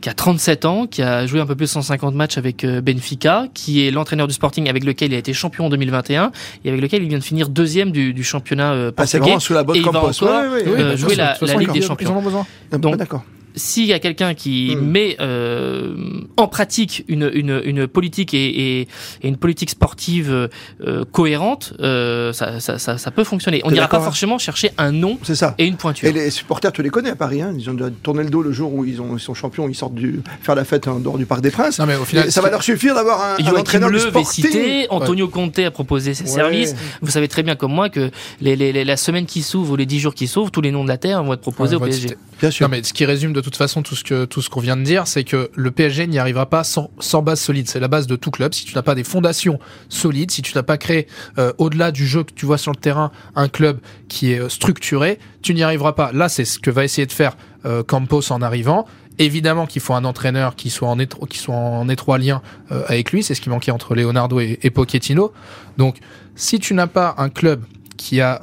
qui 0.00 0.08
a 0.08 0.14
37 0.14 0.64
ans, 0.64 0.86
qui 0.86 1.02
a 1.02 1.26
joué 1.26 1.40
un 1.40 1.46
peu 1.46 1.54
plus 1.54 1.66
de 1.66 1.70
150 1.70 2.14
matchs 2.14 2.38
avec 2.38 2.64
Benfica, 2.64 3.46
qui 3.54 3.86
est 3.86 3.89
l'entraîneur 3.90 4.26
du 4.26 4.34
Sporting 4.34 4.68
avec 4.68 4.84
lequel 4.84 5.12
il 5.12 5.14
a 5.14 5.18
été 5.18 5.32
champion 5.32 5.66
en 5.66 5.70
2021 5.70 6.32
et 6.64 6.68
avec 6.68 6.80
lequel 6.80 7.02
il 7.02 7.08
vient 7.08 7.18
de 7.18 7.24
finir 7.24 7.48
deuxième 7.48 7.90
du, 7.90 8.12
du 8.14 8.24
championnat 8.24 8.72
euh, 8.72 8.90
Ah, 8.96 9.06
c'est 9.06 9.18
portugais. 9.18 9.20
vraiment 9.20 9.40
sous 9.40 9.52
la 9.54 9.62
botte 9.64 9.76
Et 9.76 9.78
il 9.80 9.84
va 9.84 9.92
Campos. 9.92 10.22
encore, 10.24 10.42
Ouais, 10.42 10.48
ouais, 10.48 10.68
ouais. 10.68 10.80
euh, 10.82 10.96
jouer 10.96 11.14
la- 11.14 11.36
la 11.40 11.54
Ligue 11.54 11.68
ils- 11.68 11.72
des 11.72 11.78
ils 11.80 11.82
Champions. 11.84 12.14
en 12.14 12.18
ont 12.18 12.22
besoin. 12.22 12.46
Ah, 12.72 12.78
donc- 12.78 12.96
d'accord. 12.96 13.24
S'il 13.54 13.86
y 13.86 13.92
a 13.92 13.98
quelqu'un 13.98 14.34
qui 14.34 14.76
Hmm. 14.76 14.80
met 14.90 15.16
euh, 15.20 15.94
en 16.36 16.46
pratique 16.48 17.04
une, 17.08 17.30
une, 17.34 17.60
une 17.64 17.86
politique 17.86 18.34
et, 18.34 18.46
et, 18.46 18.80
et 19.22 19.28
une 19.28 19.36
politique 19.36 19.70
sportive 19.70 20.48
euh, 20.86 21.04
cohérente, 21.12 21.74
euh, 21.80 22.32
ça, 22.32 22.60
ça, 22.60 22.78
ça, 22.78 22.98
ça 22.98 23.10
peut 23.10 23.24
fonctionner. 23.24 23.60
On 23.64 23.70
n'ira 23.70 23.88
pas 23.88 23.98
hein 23.98 24.02
forcément 24.02 24.38
chercher 24.38 24.70
un 24.78 24.92
nom 24.92 25.18
ça. 25.22 25.54
et 25.58 25.66
une 25.66 25.76
pointure. 25.76 26.08
Et 26.08 26.12
les 26.12 26.30
supporters, 26.30 26.72
tu 26.72 26.82
les 26.82 26.90
connais 26.90 27.10
à 27.10 27.16
Paris, 27.16 27.42
hein 27.42 27.52
ils 27.56 27.68
ont 27.70 27.76
tourné 28.02 28.22
le 28.24 28.30
dos 28.30 28.42
le 28.42 28.52
jour 28.52 28.72
où 28.72 28.84
ils, 28.84 29.00
ont, 29.00 29.16
ils 29.16 29.20
sont 29.20 29.34
champions, 29.34 29.68
ils 29.68 29.74
sortent 29.74 29.94
du, 29.94 30.20
faire 30.42 30.54
la 30.54 30.64
fête 30.64 30.86
en 30.88 31.00
dehors 31.00 31.18
du 31.18 31.26
Parc 31.26 31.40
des 31.40 31.50
Princes. 31.50 31.78
Non, 31.78 31.86
mais 31.86 31.96
au 31.96 32.04
final, 32.04 32.30
ça 32.30 32.40
va 32.40 32.50
leur 32.50 32.62
suffire 32.62 32.94
d'avoir 32.94 33.20
un, 33.22 33.36
un 33.44 33.52
entraîneur 33.56 33.90
du 33.90 33.96
est 33.96 34.00
sporting. 34.00 34.44
cité, 34.44 34.86
Antonio 34.90 35.28
Conte 35.28 35.58
a 35.60 35.70
proposé 35.70 36.14
ses 36.14 36.24
Ouais. 36.24 36.30
services. 36.30 36.74
Vous 37.02 37.10
savez 37.10 37.28
très 37.28 37.42
bien 37.42 37.56
comme 37.56 37.72
moi 37.72 37.88
que 37.88 38.10
les, 38.40 38.56
les, 38.56 38.72
les- 38.72 38.84
la 38.84 38.96
semaine 38.96 39.26
qui 39.26 39.42
s'ouvre 39.42 39.72
ou 39.72 39.76
les 39.76 39.86
dix 39.86 39.98
jours 40.00 40.14
qui 40.14 40.26
s'ouvrent, 40.26 40.50
tous 40.50 40.60
les 40.60 40.70
noms 40.72 40.84
de 40.84 40.88
la 40.88 40.98
terre 40.98 41.22
vont 41.24 41.32
être 41.34 41.40
proposés 41.40 41.76
Ouais, 41.76 41.82
au 41.82 41.86
PSG. 41.86 42.16
Bien 42.40 42.50
sûr. 42.50 42.66
Non, 42.66 42.70
mais 42.70 42.82
ce 42.82 42.92
qui 42.92 43.04
résume 43.04 43.32
de 43.32 43.39
toute 43.40 43.56
façon 43.56 43.82
tout 43.82 43.94
ce 43.94 44.04
que 44.04 44.24
tout 44.24 44.42
ce 44.42 44.50
qu'on 44.50 44.60
vient 44.60 44.76
de 44.76 44.82
dire, 44.82 45.06
c'est 45.06 45.24
que 45.24 45.50
le 45.54 45.70
PSG 45.70 46.06
n'y 46.06 46.18
arrivera 46.18 46.46
pas 46.46 46.64
sans, 46.64 46.90
sans 46.98 47.22
base 47.22 47.40
solide. 47.40 47.68
C'est 47.68 47.80
la 47.80 47.88
base 47.88 48.06
de 48.06 48.16
tout 48.16 48.30
club. 48.30 48.54
Si 48.54 48.64
tu 48.64 48.74
n'as 48.74 48.82
pas 48.82 48.94
des 48.94 49.04
fondations 49.04 49.58
solides, 49.88 50.30
si 50.30 50.42
tu 50.42 50.52
n'as 50.54 50.62
pas 50.62 50.78
créé 50.78 51.06
euh, 51.38 51.52
au-delà 51.58 51.92
du 51.92 52.06
jeu 52.06 52.24
que 52.24 52.32
tu 52.32 52.46
vois 52.46 52.58
sur 52.58 52.72
le 52.72 52.76
terrain 52.76 53.10
un 53.36 53.48
club 53.48 53.80
qui 54.08 54.32
est 54.32 54.40
euh, 54.40 54.48
structuré, 54.48 55.18
tu 55.42 55.54
n'y 55.54 55.62
arriveras 55.62 55.92
pas. 55.92 56.12
Là, 56.12 56.28
c'est 56.28 56.44
ce 56.44 56.58
que 56.58 56.70
va 56.70 56.84
essayer 56.84 57.06
de 57.06 57.12
faire 57.12 57.36
euh, 57.64 57.82
Campos 57.82 58.32
en 58.32 58.42
arrivant. 58.42 58.86
Évidemment 59.18 59.66
qu'il 59.66 59.82
faut 59.82 59.94
un 59.94 60.04
entraîneur 60.04 60.56
qui 60.56 60.70
soit 60.70 60.88
en, 60.88 60.96
qui 60.96 61.38
soit 61.38 61.54
en 61.54 61.88
étroit 61.90 62.16
lien 62.16 62.40
avec 62.70 63.12
lui. 63.12 63.22
C'est 63.22 63.34
ce 63.34 63.42
qui 63.42 63.50
manquait 63.50 63.70
entre 63.70 63.94
Leonardo 63.94 64.40
et, 64.40 64.58
et 64.62 64.70
Pochettino. 64.70 65.32
Donc, 65.76 65.98
si 66.36 66.58
tu 66.58 66.72
n'as 66.72 66.86
pas 66.86 67.14
un 67.18 67.28
club 67.28 67.64
qui 67.98 68.22
a 68.22 68.40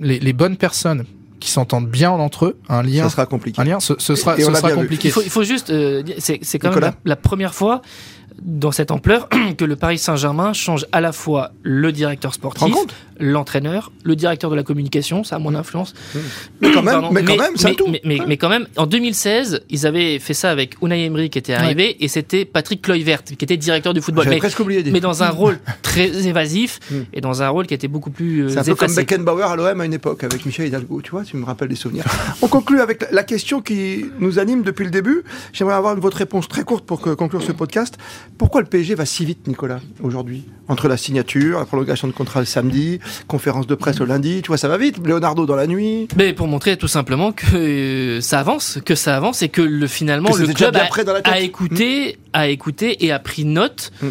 les 0.00 0.32
bonnes 0.32 0.56
personnes 0.56 1.04
qui 1.42 1.50
s'entendent 1.50 1.88
bien 1.88 2.10
entre 2.12 2.46
eux, 2.46 2.58
un 2.68 2.82
lien, 2.82 3.04
Ça 3.04 3.10
sera 3.10 3.26
compliqué. 3.26 3.60
un 3.60 3.64
lien, 3.64 3.80
ce, 3.80 3.94
ce 3.98 4.14
sera, 4.14 4.36
ce 4.36 4.42
sera 4.42 4.70
compliqué. 4.72 5.08
Il 5.08 5.10
faut, 5.10 5.22
il 5.22 5.30
faut 5.30 5.42
juste, 5.42 5.70
euh, 5.70 6.02
c'est 6.18 6.38
c'est 6.42 6.58
quand 6.58 6.68
même 6.68 6.76
Nicolas 6.76 6.94
la, 7.04 7.10
la 7.10 7.16
première 7.16 7.54
fois 7.54 7.82
dans 8.44 8.72
cette 8.72 8.90
ampleur 8.90 9.28
que 9.58 9.64
le 9.64 9.76
Paris 9.76 9.98
Saint-Germain 9.98 10.52
change 10.52 10.86
à 10.92 11.00
la 11.00 11.12
fois 11.12 11.52
le 11.62 11.92
directeur 11.92 12.34
sportif, 12.34 12.74
l'entraîneur, 13.20 13.92
le 14.04 14.16
directeur 14.16 14.50
de 14.50 14.56
la 14.56 14.62
communication, 14.62 15.22
ça 15.22 15.36
a 15.36 15.38
mon 15.38 15.54
influence. 15.54 15.94
Mais 16.60 16.70
quand 16.72 16.82
même, 16.82 16.94
Pardon. 16.94 17.10
mais 17.12 17.22
quand 17.24 17.36
même, 17.36 17.52
c'est 17.56 17.66
un 17.66 17.70
mais, 17.70 17.76
tout. 17.76 17.86
mais, 18.26 18.36
quand 18.36 18.48
même, 18.48 18.66
en 18.76 18.86
2016, 18.86 19.62
ils 19.70 19.86
avaient 19.86 20.18
fait 20.18 20.34
ça 20.34 20.50
avec 20.50 20.74
Unai 20.82 21.04
Emery 21.04 21.30
qui 21.30 21.38
était 21.38 21.52
arrivé 21.54 22.02
et 22.02 22.08
c'était 22.08 22.44
Patrick 22.44 22.82
Kluivert 22.82 23.22
qui 23.22 23.34
était 23.34 23.56
directeur 23.56 23.94
du 23.94 24.00
football. 24.00 24.24
J'avais 24.24 24.36
Mais, 24.36 24.40
presque 24.40 24.58
oublié. 24.60 24.82
mais 24.90 25.00
dans 25.00 25.22
un 25.22 25.30
rôle 25.42 25.58
très 25.82 26.26
évasif 26.26 26.80
Mm. 26.90 26.94
et 27.12 27.20
dans 27.20 27.42
un 27.42 27.48
rôle 27.48 27.66
qui 27.66 27.74
était 27.74 27.86
beaucoup 27.88 28.10
plus 28.10 28.44
euh, 28.44 28.48
C'est 28.48 28.58
un 28.58 28.64
peu 28.64 28.74
comme. 28.74 28.94
Beckenbauer 28.94 29.42
à 29.44 29.54
l'OM 29.56 29.80
à 29.80 29.84
une 29.84 29.92
époque 29.92 30.24
avec 30.24 30.44
Michel 30.44 30.66
Hidalgo. 30.66 31.00
Tu 31.02 31.10
vois, 31.12 31.22
tu 31.24 31.36
me 31.36 31.44
rappelles 31.44 31.68
des 31.68 31.76
souvenirs. 31.76 32.04
On 32.40 32.48
conclut 32.48 32.80
avec 32.80 33.04
la- 33.12 33.22
question 33.22 33.60
qui 33.60 34.06
nous 34.18 34.38
anime 34.38 34.62
depuis 34.62 34.84
le 34.84 34.90
début. 34.90 35.22
J'aimerais 35.52 35.74
avoir 35.74 35.94
votre 35.98 36.16
réponse 36.16 36.48
très 36.48 36.64
courte 36.64 36.84
pour 36.84 37.00
conclure 37.00 37.42
ce 37.42 37.52
podcast. 37.52 37.96
Pourquoi 38.38 38.60
le 38.60 38.66
PSG 38.66 38.94
va 38.94 39.06
si 39.06 39.24
vite, 39.24 39.46
Nicolas, 39.46 39.80
aujourd'hui 40.02 40.44
Entre 40.68 40.88
la 40.88 40.96
signature, 40.96 41.58
la 41.58 41.64
prolongation 41.64 42.08
de 42.08 42.12
contrat 42.12 42.40
le 42.40 42.46
samedi, 42.46 42.98
conférence 43.26 43.66
de 43.66 43.74
presse 43.74 44.00
le 44.00 44.06
lundi, 44.06 44.42
tu 44.42 44.48
vois, 44.48 44.56
ça 44.56 44.68
va 44.68 44.78
vite. 44.78 44.98
Leonardo 45.06 45.46
dans 45.46 45.54
la 45.56 45.66
nuit. 45.66 46.08
Mais 46.16 46.32
pour 46.32 46.48
montrer 46.48 46.76
tout 46.76 46.88
simplement 46.88 47.32
que 47.32 47.56
euh, 47.56 48.20
ça 48.20 48.40
avance, 48.40 48.78
que 48.84 48.94
ça 48.94 49.16
avance 49.16 49.42
et 49.42 49.48
que 49.48 49.62
le, 49.62 49.86
finalement 49.86 50.30
Que 50.30 50.42
le 50.42 50.52
club 50.52 50.76
a, 50.76 50.88
a 51.30 51.38
écouté, 51.40 52.18
a 52.32 52.48
écouté 52.48 53.04
et 53.04 53.12
a 53.12 53.18
pris 53.18 53.44
note 53.44 53.90
Mm. 54.02 54.08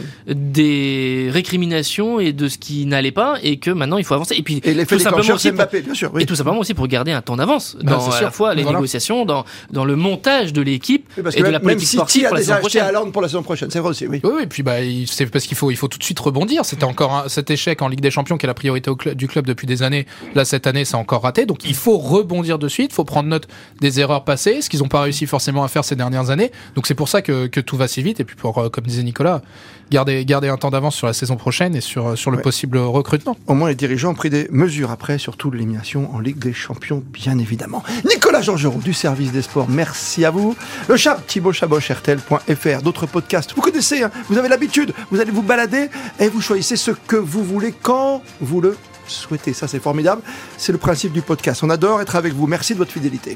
des 0.55 1.29
récriminations 1.31 2.19
et 2.19 2.33
de 2.33 2.47
ce 2.47 2.57
qui 2.57 2.85
n'allait 2.85 3.11
pas 3.11 3.37
et 3.43 3.57
que 3.57 3.71
maintenant 3.71 3.97
il 3.97 4.03
faut 4.03 4.13
avancer. 4.13 4.35
Et 4.37 4.43
puis 4.43 4.61
Et 4.63 4.85
tout 4.85 4.99
simplement 4.99 5.33
aussi 5.35 5.49
pour, 5.49 5.57
Mbappé, 5.57 5.81
bien 5.81 5.93
sûr. 5.93 6.11
Oui. 6.13 6.23
et 6.23 6.25
tout 6.25 6.35
simplement 6.35 6.59
aussi 6.59 6.73
pour 6.73 6.87
garder 6.87 7.11
un 7.11 7.21
temps 7.21 7.35
d'avance 7.35 7.77
Bah, 7.83 7.93
dans 7.93 8.09
à 8.11 8.21
la 8.21 8.31
fois 8.31 8.53
les 8.53 8.63
Voilà. 8.63 8.77
négociations, 8.79 9.25
dans, 9.25 9.45
dans 9.71 9.85
le 9.85 9.95
montage 9.95 10.53
de 10.53 10.61
l'équipe 10.61 11.05
Oui, 11.17 11.23
et 11.33 11.37
de 11.39 11.43
même, 11.43 11.51
la 11.51 11.59
même 11.59 11.61
politique 11.61 11.87
City 11.87 11.97
sportive 11.97 12.25
a 12.25 12.27
pour 12.29 12.35
la 12.35 12.41
déjà 12.41 12.53
saison 12.55 12.65
acheté 12.65 12.79
prochaine. 12.79 12.95
Haaland 12.95 13.11
pour 13.11 13.21
la 13.21 13.27
saison 13.27 13.43
prochaine. 13.43 13.69
C'est 13.71 13.79
vrai 13.79 13.89
aussi, 13.89 14.07
oui. 14.07 14.19
Oui, 14.23 14.31
oui, 14.35 14.45
puis 14.47 14.63
bah, 14.63 14.75
c'est 15.07 15.25
parce 15.27 15.45
qu'il 15.45 15.57
faut, 15.57 15.71
il 15.71 15.77
faut 15.77 15.87
tout 15.87 15.97
de 15.97 16.03
suite 16.03 16.19
rebondir. 16.19 16.65
C'était 16.65 16.83
encore 16.83 17.13
un- 17.13 17.29
cet 17.29 17.49
échec 17.51 17.81
en 17.81 17.87
Ligue 17.87 18.01
des 18.01 18.11
Champions 18.11 18.37
qui 18.37 18.45
est 18.45 18.47
la 18.47 18.53
priorité 18.53 18.89
au 18.89 18.95
cl- 18.95 19.15
du 19.15 19.27
club 19.27 19.45
depuis 19.47 19.67
des 19.67 19.83
années. 19.83 20.05
Là, 20.35 20.45
cette 20.45 20.67
année, 20.67 20.85
c'est 20.85 20.95
encore 20.95 21.23
raté. 21.23 21.45
Donc, 21.45 21.59
il 21.65 21.75
faut 21.75 21.97
rebondir 21.97 22.59
de 22.59 22.67
suite. 22.67 22.91
Il 22.91 22.95
faut 22.95 23.03
prendre 23.05 23.29
note 23.29 23.47
des 23.79 23.99
erreurs 23.99 24.23
passées, 24.23 24.61
ce 24.61 24.69
qu'ils 24.69 24.79
n'ont 24.81 24.87
pas 24.87 25.01
réussi 25.01 25.25
forcément 25.25 25.63
à 25.63 25.67
faire 25.67 25.83
ces 25.83 25.95
dernières 25.95 26.29
années. 26.29 26.51
Donc, 26.75 26.87
c'est 26.87 26.95
pour 26.95 27.07
ça 27.09 27.21
que, 27.21 27.47
que 27.47 27.59
tout 27.59 27.77
va 27.77 27.87
si 27.87 28.01
vite. 28.03 28.10
Et 28.19 28.23
puis, 28.25 28.35
pour, 28.35 28.57
euh, 28.57 28.69
comme 28.69 28.83
disait 28.85 29.03
Nicolas, 29.03 29.41
garder, 29.89 30.23
garder 30.25 30.49
un 30.49 30.57
temps 30.57 30.69
d'avance 30.71 30.95
sur 30.95 31.07
la 31.07 31.13
saison 31.13 31.35
prochaine 31.37 31.75
et 31.75 31.81
sur, 31.81 32.17
sur 32.17 32.31
le 32.31 32.37
Ouais. 32.37 32.43
possible 32.43 32.77
recrutement. 32.77 33.35
Au 33.47 33.53
moins, 33.53 33.69
les 33.69 33.75
dirigeants 33.75 34.11
ont 34.11 34.15
pris 34.15 34.29
des 34.29 34.47
mesures 34.51 34.91
après, 34.91 35.17
surtout 35.17 35.51
l'élimination 35.51 36.13
en 36.13 36.19
Ligue 36.19 36.39
des 36.39 36.53
Champions, 36.53 37.03
bien 37.11 37.37
évidemment. 37.37 37.83
Nicolas 38.09 38.41
Georgerot 38.41 38.79
du 38.79 38.93
service 38.93 39.31
des 39.31 39.41
sports, 39.41 39.67
merci 39.69 40.25
à 40.25 40.31
vous. 40.31 40.55
Le 40.87 40.97
chat, 40.97 41.19
Thibaut 41.27 41.51
Chaboch, 41.53 41.83
RTL.fr, 41.89 42.81
d'autres 42.81 43.05
podcasts. 43.05 43.53
Vous 43.55 43.61
connaissez, 43.61 44.03
hein, 44.03 44.11
vous 44.29 44.37
avez 44.37 44.49
l'habitude, 44.49 44.93
vous 45.11 45.19
allez 45.19 45.31
vous 45.31 45.43
balader 45.43 45.89
et 46.19 46.27
vous 46.29 46.41
choisissez 46.41 46.75
ce 46.77 46.91
que 46.91 47.15
vous 47.15 47.43
voulez 47.43 47.73
quand 47.81 48.21
vous 48.39 48.61
le 48.61 48.77
souhaitez. 49.07 49.53
Ça, 49.53 49.67
c'est 49.67 49.81
formidable. 49.81 50.21
C'est 50.57 50.71
le 50.71 50.77
principe 50.77 51.11
du 51.11 51.21
podcast. 51.21 51.63
On 51.63 51.69
adore 51.69 51.99
être 52.01 52.15
avec 52.15 52.33
vous. 52.33 52.47
Merci 52.47 52.73
de 52.73 52.77
votre 52.77 52.91
fidélité. 52.91 53.35